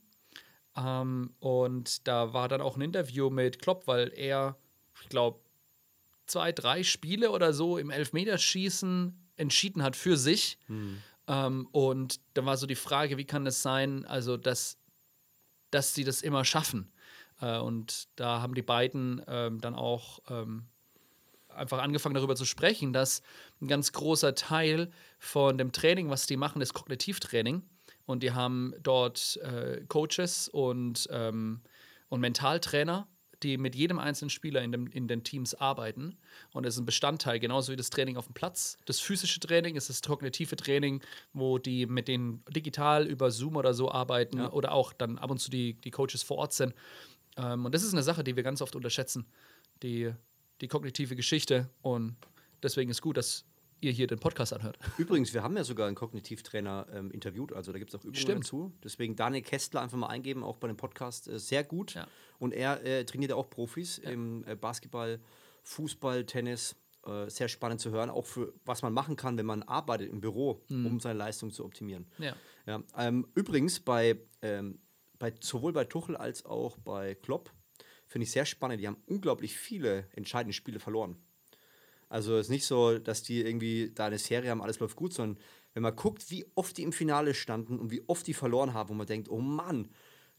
Ähm, 0.75 1.33
und 1.39 2.07
da 2.07 2.33
war 2.33 2.47
dann 2.47 2.61
auch 2.61 2.75
ein 2.75 2.81
Interview 2.81 3.29
mit 3.29 3.61
Klopp, 3.61 3.87
weil 3.87 4.11
er 4.15 4.57
ich 5.01 5.09
glaube, 5.09 5.39
zwei, 6.25 6.51
drei 6.51 6.83
Spiele 6.83 7.31
oder 7.31 7.53
so 7.53 7.77
im 7.77 7.89
Elfmeterschießen 7.89 9.29
entschieden 9.35 9.83
hat 9.83 9.95
für 9.95 10.17
sich. 10.17 10.57
Ähm, 11.27 11.67
und 11.71 12.19
dann 12.33 12.45
war 12.45 12.57
so 12.57 12.67
die 12.67 12.75
Frage, 12.75 13.17
wie 13.17 13.25
kann 13.25 13.45
es 13.47 13.61
sein, 13.61 14.05
also 14.05 14.37
dass, 14.37 14.77
dass 15.71 15.93
sie 15.93 16.03
das 16.03 16.21
immer 16.21 16.45
schaffen. 16.45 16.91
Äh, 17.39 17.57
und 17.57 18.07
da 18.15 18.41
haben 18.41 18.53
die 18.53 18.61
beiden 18.61 19.21
ähm, 19.27 19.59
dann 19.59 19.75
auch 19.75 20.19
ähm, 20.29 20.67
einfach 21.55 21.79
angefangen 21.79 22.15
darüber 22.15 22.35
zu 22.35 22.45
sprechen, 22.45 22.93
dass 22.93 23.21
ein 23.61 23.67
ganz 23.67 23.91
großer 23.91 24.35
Teil 24.35 24.91
von 25.19 25.57
dem 25.57 25.71
Training, 25.71 26.09
was 26.09 26.27
die 26.27 26.37
machen, 26.37 26.61
ist 26.61 26.73
Kognitivtraining. 26.73 27.63
Und 28.05 28.23
die 28.23 28.31
haben 28.31 28.73
dort 28.81 29.37
äh, 29.43 29.85
Coaches 29.87 30.49
und, 30.49 31.07
ähm, 31.11 31.61
und 32.09 32.19
Mentaltrainer, 32.19 33.07
die 33.43 33.57
mit 33.57 33.75
jedem 33.75 33.99
einzelnen 33.99 34.29
Spieler 34.29 34.61
in, 34.61 34.71
dem, 34.71 34.87
in 34.87 35.07
den 35.07 35.23
Teams 35.23 35.55
arbeiten. 35.55 36.17
Und 36.51 36.65
das 36.65 36.75
ist 36.75 36.79
ein 36.79 36.85
Bestandteil, 36.85 37.39
genauso 37.39 37.71
wie 37.71 37.75
das 37.75 37.89
Training 37.89 38.17
auf 38.17 38.25
dem 38.25 38.33
Platz. 38.33 38.77
Das 38.85 38.99
physische 38.99 39.39
Training 39.39 39.75
ist 39.75 39.89
das 39.89 40.01
kognitive 40.01 40.55
Training, 40.55 41.01
wo 41.33 41.57
die 41.57 41.85
mit 41.85 42.07
denen 42.07 42.43
digital 42.49 43.07
über 43.07 43.31
Zoom 43.31 43.55
oder 43.55 43.73
so 43.73 43.91
arbeiten 43.91 44.41
oder 44.41 44.71
auch 44.73 44.93
dann 44.93 45.17
ab 45.17 45.31
und 45.31 45.39
zu 45.39 45.49
die, 45.49 45.73
die 45.73 45.91
Coaches 45.91 46.23
vor 46.23 46.37
Ort 46.37 46.53
sind. 46.53 46.73
Ähm, 47.37 47.65
und 47.65 47.73
das 47.73 47.83
ist 47.83 47.93
eine 47.93 48.03
Sache, 48.03 48.23
die 48.23 48.35
wir 48.35 48.43
ganz 48.43 48.61
oft 48.61 48.75
unterschätzen, 48.75 49.25
die, 49.81 50.13
die 50.61 50.67
kognitive 50.67 51.15
Geschichte. 51.15 51.69
Und 51.81 52.15
deswegen 52.63 52.91
ist 52.91 53.01
gut, 53.01 53.17
dass 53.17 53.45
ihr 53.81 53.91
hier 53.91 54.07
den 54.07 54.19
Podcast 54.19 54.53
anhört. 54.53 54.77
Übrigens, 54.97 55.33
wir 55.33 55.43
haben 55.43 55.57
ja 55.57 55.63
sogar 55.63 55.87
einen 55.87 55.95
Kognitivtrainer 55.95 56.87
ähm, 56.93 57.11
interviewt, 57.11 57.51
also 57.51 57.71
da 57.71 57.79
gibt 57.79 57.91
es 57.91 57.99
auch 57.99 58.03
Übungen 58.03 58.15
Stimmt. 58.15 58.45
dazu. 58.45 58.71
Deswegen 58.83 59.15
Daniel 59.15 59.41
Kästler 59.41 59.81
einfach 59.81 59.97
mal 59.97 60.07
eingeben, 60.07 60.43
auch 60.43 60.57
bei 60.57 60.67
dem 60.67 60.77
Podcast, 60.77 61.27
äh, 61.27 61.39
sehr 61.39 61.63
gut. 61.63 61.95
Ja. 61.95 62.07
Und 62.37 62.53
er 62.53 62.83
äh, 62.85 63.03
trainiert 63.05 63.31
ja 63.31 63.35
auch 63.35 63.49
Profis 63.49 63.97
im 63.97 64.45
äh, 64.47 64.55
Basketball, 64.55 65.19
Fußball, 65.63 66.25
Tennis. 66.25 66.75
Äh, 67.03 67.31
sehr 67.31 67.47
spannend 67.47 67.81
zu 67.81 67.89
hören, 67.89 68.11
auch 68.11 68.27
für 68.27 68.53
was 68.63 68.83
man 68.83 68.93
machen 68.93 69.15
kann, 69.15 69.35
wenn 69.35 69.47
man 69.47 69.63
arbeitet 69.63 70.11
im 70.11 70.21
Büro, 70.21 70.61
um 70.69 70.99
seine 70.99 71.17
Leistung 71.17 71.49
zu 71.49 71.65
optimieren. 71.65 72.05
Ja. 72.19 72.35
Ja, 72.67 72.83
ähm, 72.95 73.27
übrigens, 73.33 73.79
bei, 73.79 74.19
ähm, 74.43 74.77
bei, 75.17 75.33
sowohl 75.39 75.73
bei 75.73 75.85
Tuchel 75.85 76.15
als 76.15 76.45
auch 76.45 76.77
bei 76.77 77.15
Klopp 77.15 77.51
finde 78.11 78.23
ich 78.23 78.31
sehr 78.31 78.45
spannend. 78.45 78.81
Die 78.81 78.87
haben 78.87 79.01
unglaublich 79.07 79.55
viele 79.55 80.05
entscheidende 80.13 80.53
Spiele 80.53 80.79
verloren. 80.79 81.15
Also 82.09 82.35
es 82.35 82.47
ist 82.47 82.49
nicht 82.49 82.65
so, 82.65 82.99
dass 82.99 83.23
die 83.23 83.39
irgendwie 83.39 83.89
da 83.95 84.07
eine 84.07 84.17
Serie 84.17 84.49
haben, 84.49 84.61
alles 84.61 84.79
läuft 84.79 84.97
gut, 84.97 85.13
sondern 85.13 85.41
wenn 85.73 85.81
man 85.81 85.95
guckt, 85.95 86.29
wie 86.29 86.45
oft 86.55 86.77
die 86.77 86.83
im 86.83 86.91
Finale 86.91 87.33
standen 87.33 87.79
und 87.79 87.89
wie 87.89 88.03
oft 88.07 88.27
die 88.27 88.33
verloren 88.33 88.73
haben, 88.73 88.89
wo 88.89 88.93
man 88.95 89.07
denkt, 89.07 89.29
oh 89.29 89.39
Mann, 89.39 89.87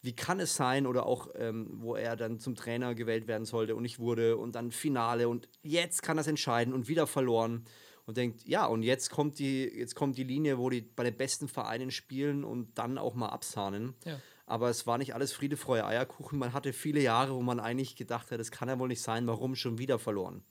wie 0.03 0.15
kann 0.15 0.39
es 0.39 0.55
sein? 0.55 0.87
Oder 0.87 1.07
auch, 1.07 1.29
ähm, 1.35 1.71
wo 1.77 1.95
er 1.95 2.15
dann 2.15 2.39
zum 2.39 2.57
Trainer 2.57 2.95
gewählt 2.95 3.27
werden 3.27 3.47
sollte 3.47 3.75
und 3.75 3.83
nicht 3.83 3.99
wurde 3.99 4.37
und 4.37 4.55
dann 4.55 4.71
Finale 4.71 5.27
und 5.31 5.49
jetzt 5.63 6.03
kann 6.03 6.19
das 6.19 6.27
entscheiden 6.27 6.75
und 6.75 6.89
wieder 6.89 7.07
verloren. 7.07 7.65
Und 8.05 8.17
denkt, 8.17 8.47
ja, 8.47 8.67
und 8.67 8.83
jetzt 8.83 9.11
kommt 9.11 9.39
die, 9.39 9.63
jetzt 9.63 9.95
kommt 9.95 10.19
die 10.19 10.25
Linie, 10.25 10.59
wo 10.59 10.69
die 10.69 10.83
bei 10.83 11.05
den 11.05 11.17
besten 11.17 11.49
Vereinen 11.49 11.93
spielen 11.93 12.45
und 12.45 12.77
dann 12.77 12.99
auch 12.99 13.15
mal 13.15 13.29
absahnen. 13.29 13.95
Ja. 14.05 14.21
Aber 14.46 14.68
es 14.68 14.87
war 14.87 14.98
nicht 14.98 15.14
alles 15.14 15.33
Friede, 15.33 15.57
Freude, 15.57 15.87
Eierkuchen. 15.87 16.38
Man 16.38 16.52
hatte 16.52 16.72
viele 16.72 17.00
Jahre, 17.00 17.35
wo 17.35 17.42
man 17.42 17.61
eigentlich 17.61 17.96
gedacht 17.96 18.31
hat, 18.31 18.40
das 18.40 18.50
kann 18.50 18.68
ja 18.68 18.78
wohl 18.78 18.88
nicht 18.88 19.02
sein, 19.02 19.26
warum 19.26 19.55
schon 19.55 19.78
wieder 19.78 19.98
verloren. 19.98 20.44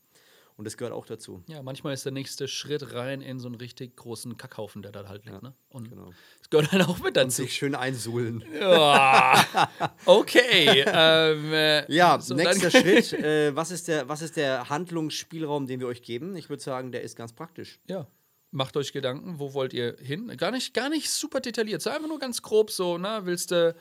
Und 0.58 0.66
das 0.66 0.78
gehört 0.78 0.94
auch 0.94 1.06
dazu. 1.06 1.44
Ja, 1.48 1.64
manchmal 1.64 1.94
ist 1.94 2.06
der 2.06 2.12
nächste 2.12 2.48
Schritt 2.48 2.94
rein 2.94 3.22
in 3.22 3.40
so 3.40 3.48
einen 3.48 3.56
richtig 3.56 3.96
großen 3.96 4.38
Kackhaufen, 4.38 4.82
der 4.82 4.92
da 4.92 5.08
halt 5.08 5.26
liegt. 5.26 5.42
ne? 5.42 5.56
Und 5.70 5.90
genau. 5.90 6.12
das 6.40 6.50
gehört 6.50 6.72
halt 6.72 6.88
auch 6.88 7.00
mit 7.00 7.18
dazu. 7.18 7.42
Sich 7.42 7.54
schön 7.54 7.74
einsuhlen. 7.74 8.44
Ja. 8.60 9.44
okay. 10.06 10.84
ähm, 10.86 11.54
äh, 11.54 11.92
Ja, 11.92 12.20
so, 12.20 12.36
nächster 12.36 12.70
Schritt. 12.70 13.14
Äh, 13.22 13.56
was, 13.56 13.72
ist 13.72 13.88
der, 13.88 14.08
was 14.08 14.22
ist 14.22 14.36
der 14.38 14.70
Handlungsspielraum, 14.70 15.68
den 15.68 15.80
wir 15.80 15.88
euch 15.88 16.02
geben? 16.02 16.36
Ich 16.36 16.50
würde 16.50 16.62
sagen, 16.62 16.92
der 16.92 17.02
ist 17.02 17.16
ganz 17.16 17.34
praktisch. 17.34 17.80
Ja. 17.88 18.08
Macht 18.52 18.76
euch 18.76 18.92
Gedanken, 18.92 19.40
wo 19.40 19.54
wollt 19.54 19.74
ihr 19.74 19.96
hin? 20.02 20.36
Gar 20.36 20.52
nicht, 20.52 20.74
gar 20.74 20.90
nicht 20.90 21.10
super 21.10 21.40
detailliert, 21.40 21.82
so 21.82 21.90
einfach 21.90 22.08
nur 22.08 22.20
ganz 22.20 22.42
grob 22.42 22.70
so, 22.70 22.98
na, 22.98 23.26
willst 23.26 23.52
du 23.52 23.76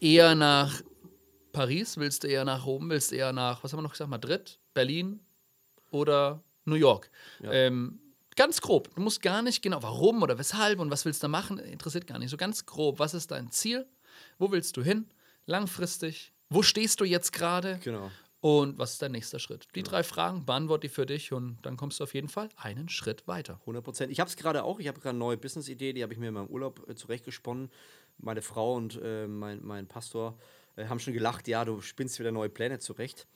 eher 0.00 0.34
nach 0.34 0.80
Paris, 1.52 1.96
willst 1.96 2.24
du 2.24 2.28
eher 2.28 2.44
nach 2.44 2.66
Rom, 2.66 2.88
willst 2.90 3.10
du 3.10 3.16
eher 3.16 3.32
nach, 3.32 3.64
was 3.64 3.72
haben 3.72 3.78
wir 3.78 3.82
noch 3.82 3.92
gesagt, 3.92 4.10
Madrid, 4.10 4.58
Berlin 4.74 5.20
oder 5.90 6.42
New 6.64 6.76
York? 6.76 7.10
Ähm, 7.42 7.98
ganz 8.36 8.60
grob. 8.60 8.94
Du 8.94 9.00
musst 9.00 9.22
gar 9.22 9.42
nicht 9.42 9.62
genau, 9.62 9.82
warum 9.82 10.22
oder 10.22 10.38
weshalb 10.38 10.78
und 10.78 10.90
was 10.90 11.04
willst 11.04 11.22
du 11.22 11.26
da 11.26 11.28
machen, 11.28 11.58
interessiert 11.58 12.06
gar 12.06 12.18
nicht. 12.18 12.30
So 12.30 12.36
ganz 12.36 12.66
grob, 12.66 12.98
was 12.98 13.14
ist 13.14 13.30
dein 13.30 13.50
Ziel? 13.50 13.86
Wo 14.38 14.52
willst 14.52 14.76
du 14.76 14.82
hin? 14.82 15.08
Langfristig? 15.46 16.32
Wo 16.50 16.62
stehst 16.62 17.00
du 17.00 17.04
jetzt 17.04 17.32
gerade? 17.32 17.80
Genau. 17.82 18.10
Und 18.44 18.76
was 18.76 18.92
ist 18.92 19.00
dein 19.00 19.12
nächster 19.12 19.38
Schritt? 19.38 19.68
Die 19.74 19.82
drei 19.82 20.02
Fragen, 20.02 20.44
beantworte 20.44 20.86
die 20.86 20.92
für 20.92 21.06
dich 21.06 21.32
und 21.32 21.56
dann 21.62 21.78
kommst 21.78 21.98
du 21.98 22.04
auf 22.04 22.12
jeden 22.12 22.28
Fall 22.28 22.50
einen 22.56 22.90
Schritt 22.90 23.26
weiter. 23.26 23.54
100 23.60 23.82
Prozent. 23.82 24.12
Ich 24.12 24.20
habe 24.20 24.28
es 24.28 24.36
gerade 24.36 24.64
auch. 24.64 24.80
Ich 24.80 24.86
habe 24.86 25.00
gerade 25.00 25.16
eine 25.16 25.18
neue 25.18 25.38
Business-Idee, 25.38 25.94
die 25.94 26.02
habe 26.02 26.12
ich 26.12 26.18
mir 26.18 26.28
in 26.28 26.34
meinem 26.34 26.48
Urlaub 26.48 26.86
äh, 26.86 26.94
zurechtgesponnen. 26.94 27.70
Meine 28.18 28.42
Frau 28.42 28.74
und 28.74 29.00
äh, 29.02 29.26
mein, 29.26 29.64
mein 29.64 29.86
Pastor 29.86 30.36
äh, 30.76 30.84
haben 30.88 31.00
schon 31.00 31.14
gelacht, 31.14 31.48
ja, 31.48 31.64
du 31.64 31.80
spinnst 31.80 32.18
wieder 32.18 32.32
neue 32.32 32.50
Pläne 32.50 32.80
zurecht. 32.80 33.26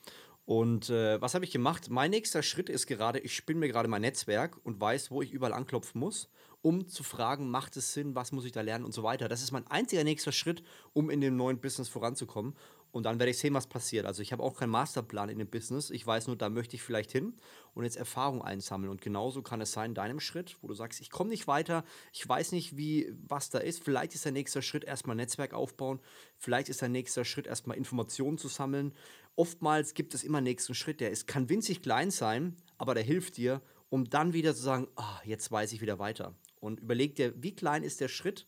Und 0.45 0.91
äh, 0.91 1.19
was 1.19 1.33
habe 1.33 1.43
ich 1.43 1.49
gemacht? 1.49 1.89
Mein 1.89 2.11
nächster 2.11 2.43
Schritt 2.43 2.69
ist 2.69 2.85
gerade, 2.85 3.17
ich 3.17 3.35
spinne 3.35 3.61
mir 3.61 3.67
gerade 3.67 3.87
mein 3.87 4.01
Netzwerk 4.01 4.57
und 4.63 4.79
weiß, 4.79 5.09
wo 5.09 5.23
ich 5.23 5.31
überall 5.31 5.53
anklopfen 5.53 5.99
muss, 5.99 6.29
um 6.61 6.87
zu 6.87 7.03
fragen, 7.03 7.49
macht 7.49 7.77
es 7.77 7.93
Sinn, 7.93 8.15
was 8.15 8.31
muss 8.31 8.45
ich 8.45 8.51
da 8.51 8.61
lernen 8.61 8.85
und 8.85 8.91
so 8.91 9.01
weiter. 9.01 9.27
Das 9.27 9.41
ist 9.41 9.51
mein 9.51 9.65
einziger 9.67 10.03
nächster 10.03 10.31
Schritt, 10.31 10.63
um 10.93 11.09
in 11.09 11.21
dem 11.21 11.35
neuen 11.35 11.59
Business 11.59 11.89
voranzukommen. 11.89 12.55
Und 12.91 13.03
dann 13.03 13.19
werde 13.19 13.29
ich 13.29 13.37
sehen, 13.37 13.53
was 13.53 13.67
passiert. 13.67 14.05
Also 14.05 14.21
ich 14.21 14.31
habe 14.31 14.41
auch 14.41 14.57
keinen 14.57 14.71
Masterplan 14.71 15.29
in 15.29 15.37
dem 15.37 15.47
Business. 15.47 15.91
Ich 15.91 16.05
weiß 16.05 16.27
nur, 16.27 16.35
da 16.35 16.49
möchte 16.49 16.75
ich 16.75 16.81
vielleicht 16.81 17.11
hin 17.11 17.33
und 17.75 17.83
jetzt 17.83 17.97
Erfahrung 17.97 18.41
einsammeln. 18.41 18.89
Und 18.89 19.01
genauso 19.01 19.43
kann 19.43 19.61
es 19.61 19.71
sein 19.71 19.91
in 19.91 19.95
deinem 19.95 20.19
Schritt, 20.19 20.57
wo 20.61 20.67
du 20.67 20.73
sagst, 20.73 20.99
ich 20.99 21.11
komme 21.11 21.29
nicht 21.29 21.47
weiter, 21.47 21.83
ich 22.13 22.27
weiß 22.27 22.51
nicht, 22.51 22.77
wie, 22.77 23.13
was 23.27 23.51
da 23.51 23.59
ist. 23.59 23.83
Vielleicht 23.83 24.15
ist 24.15 24.25
der 24.25 24.31
nächste 24.31 24.63
Schritt 24.63 24.83
erstmal 24.83 25.15
Netzwerk 25.15 25.53
aufbauen. 25.53 25.99
Vielleicht 26.37 26.69
ist 26.69 26.81
der 26.81 26.89
nächste 26.89 27.25
Schritt 27.25 27.45
erstmal 27.45 27.77
Informationen 27.77 28.39
zu 28.39 28.47
sammeln. 28.47 28.93
Oftmals 29.35 29.93
gibt 29.93 30.15
es 30.15 30.23
immer 30.23 30.39
einen 30.39 30.45
nächsten 30.45 30.73
Schritt, 30.73 30.99
der 30.99 31.11
ist, 31.11 31.27
kann 31.27 31.47
winzig 31.47 31.81
klein 31.81 32.11
sein, 32.11 32.57
aber 32.77 32.93
der 32.93 33.03
hilft 33.03 33.37
dir, 33.37 33.61
um 33.89 34.09
dann 34.09 34.33
wieder 34.33 34.53
zu 34.53 34.61
sagen, 34.61 34.87
ah, 34.95 35.21
jetzt 35.23 35.51
weiß 35.51 35.71
ich 35.73 35.81
wieder 35.81 35.99
weiter. 35.99 36.35
Und 36.59 36.79
überleg 36.81 37.15
dir, 37.15 37.33
wie 37.41 37.55
klein 37.55 37.83
ist 37.83 38.01
der 38.01 38.09
Schritt? 38.09 38.47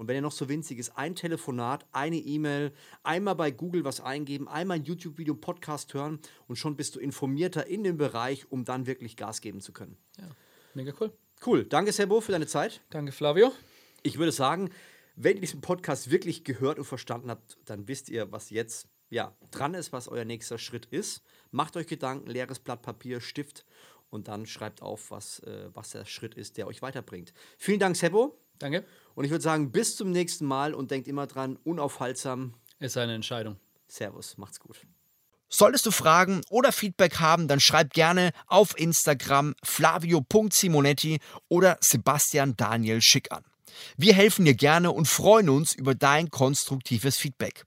Und 0.00 0.08
wenn 0.08 0.16
er 0.16 0.22
noch 0.22 0.32
so 0.32 0.48
winzig 0.48 0.78
ist, 0.78 0.96
ein 0.96 1.14
Telefonat, 1.14 1.84
eine 1.92 2.16
E-Mail, 2.16 2.72
einmal 3.02 3.34
bei 3.34 3.50
Google 3.50 3.84
was 3.84 4.00
eingeben, 4.00 4.48
einmal 4.48 4.78
ein 4.78 4.84
YouTube-Video, 4.84 5.34
Podcast 5.34 5.92
hören 5.92 6.20
und 6.48 6.56
schon 6.56 6.74
bist 6.74 6.96
du 6.96 7.00
informierter 7.00 7.66
in 7.66 7.84
dem 7.84 7.98
Bereich, 7.98 8.50
um 8.50 8.64
dann 8.64 8.86
wirklich 8.86 9.18
Gas 9.18 9.42
geben 9.42 9.60
zu 9.60 9.74
können. 9.74 9.98
Ja, 10.16 10.30
mega 10.72 10.94
cool. 10.98 11.12
Cool. 11.44 11.66
Danke, 11.66 11.92
Sebo, 11.92 12.22
für 12.22 12.32
deine 12.32 12.46
Zeit. 12.46 12.80
Danke, 12.88 13.12
Flavio. 13.12 13.52
Ich 14.02 14.16
würde 14.16 14.32
sagen, 14.32 14.70
wenn 15.16 15.34
ihr 15.34 15.42
diesen 15.42 15.60
Podcast 15.60 16.10
wirklich 16.10 16.44
gehört 16.44 16.78
und 16.78 16.86
verstanden 16.86 17.28
habt, 17.28 17.58
dann 17.66 17.86
wisst 17.86 18.08
ihr, 18.08 18.32
was 18.32 18.48
jetzt 18.48 18.88
ja, 19.10 19.36
dran 19.50 19.74
ist, 19.74 19.92
was 19.92 20.08
euer 20.08 20.24
nächster 20.24 20.56
Schritt 20.56 20.86
ist. 20.86 21.22
Macht 21.50 21.76
euch 21.76 21.86
Gedanken, 21.86 22.30
leeres 22.30 22.58
Blatt 22.58 22.80
Papier, 22.80 23.20
Stift 23.20 23.66
und 24.08 24.28
dann 24.28 24.46
schreibt 24.46 24.80
auf, 24.80 25.10
was, 25.10 25.40
äh, 25.40 25.68
was 25.74 25.90
der 25.90 26.06
Schritt 26.06 26.36
ist, 26.36 26.56
der 26.56 26.68
euch 26.68 26.80
weiterbringt. 26.80 27.34
Vielen 27.58 27.80
Dank, 27.80 27.96
Sebo. 27.96 28.40
Danke. 28.60 28.84
Und 29.20 29.26
ich 29.26 29.32
würde 29.32 29.44
sagen, 29.44 29.70
bis 29.70 29.96
zum 29.96 30.12
nächsten 30.12 30.46
Mal 30.46 30.72
und 30.72 30.90
denkt 30.90 31.06
immer 31.06 31.26
dran, 31.26 31.58
unaufhaltsam. 31.62 32.54
Ist 32.78 32.96
eine 32.96 33.14
Entscheidung. 33.14 33.56
Servus, 33.86 34.38
macht's 34.38 34.60
gut. 34.60 34.78
Solltest 35.50 35.84
du 35.84 35.90
Fragen 35.90 36.40
oder 36.48 36.72
Feedback 36.72 37.20
haben, 37.20 37.46
dann 37.46 37.60
schreib 37.60 37.92
gerne 37.92 38.30
auf 38.46 38.78
Instagram 38.78 39.54
flavio.simonetti 39.62 41.18
oder 41.48 41.76
Sebastian 41.82 42.56
Daniel 42.56 43.02
Schick 43.02 43.30
an. 43.30 43.44
Wir 43.98 44.14
helfen 44.14 44.46
dir 44.46 44.54
gerne 44.54 44.90
und 44.90 45.06
freuen 45.06 45.50
uns 45.50 45.74
über 45.74 45.94
dein 45.94 46.30
konstruktives 46.30 47.18
Feedback. 47.18 47.66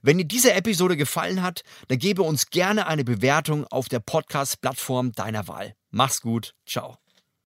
Wenn 0.00 0.16
dir 0.16 0.24
diese 0.24 0.54
Episode 0.54 0.96
gefallen 0.96 1.42
hat, 1.42 1.60
dann 1.88 1.98
gebe 1.98 2.22
uns 2.22 2.46
gerne 2.46 2.86
eine 2.86 3.04
Bewertung 3.04 3.66
auf 3.66 3.90
der 3.90 4.00
Podcast-Plattform 4.00 5.12
deiner 5.12 5.46
Wahl. 5.46 5.74
Mach's 5.90 6.22
gut, 6.22 6.54
ciao. 6.64 6.96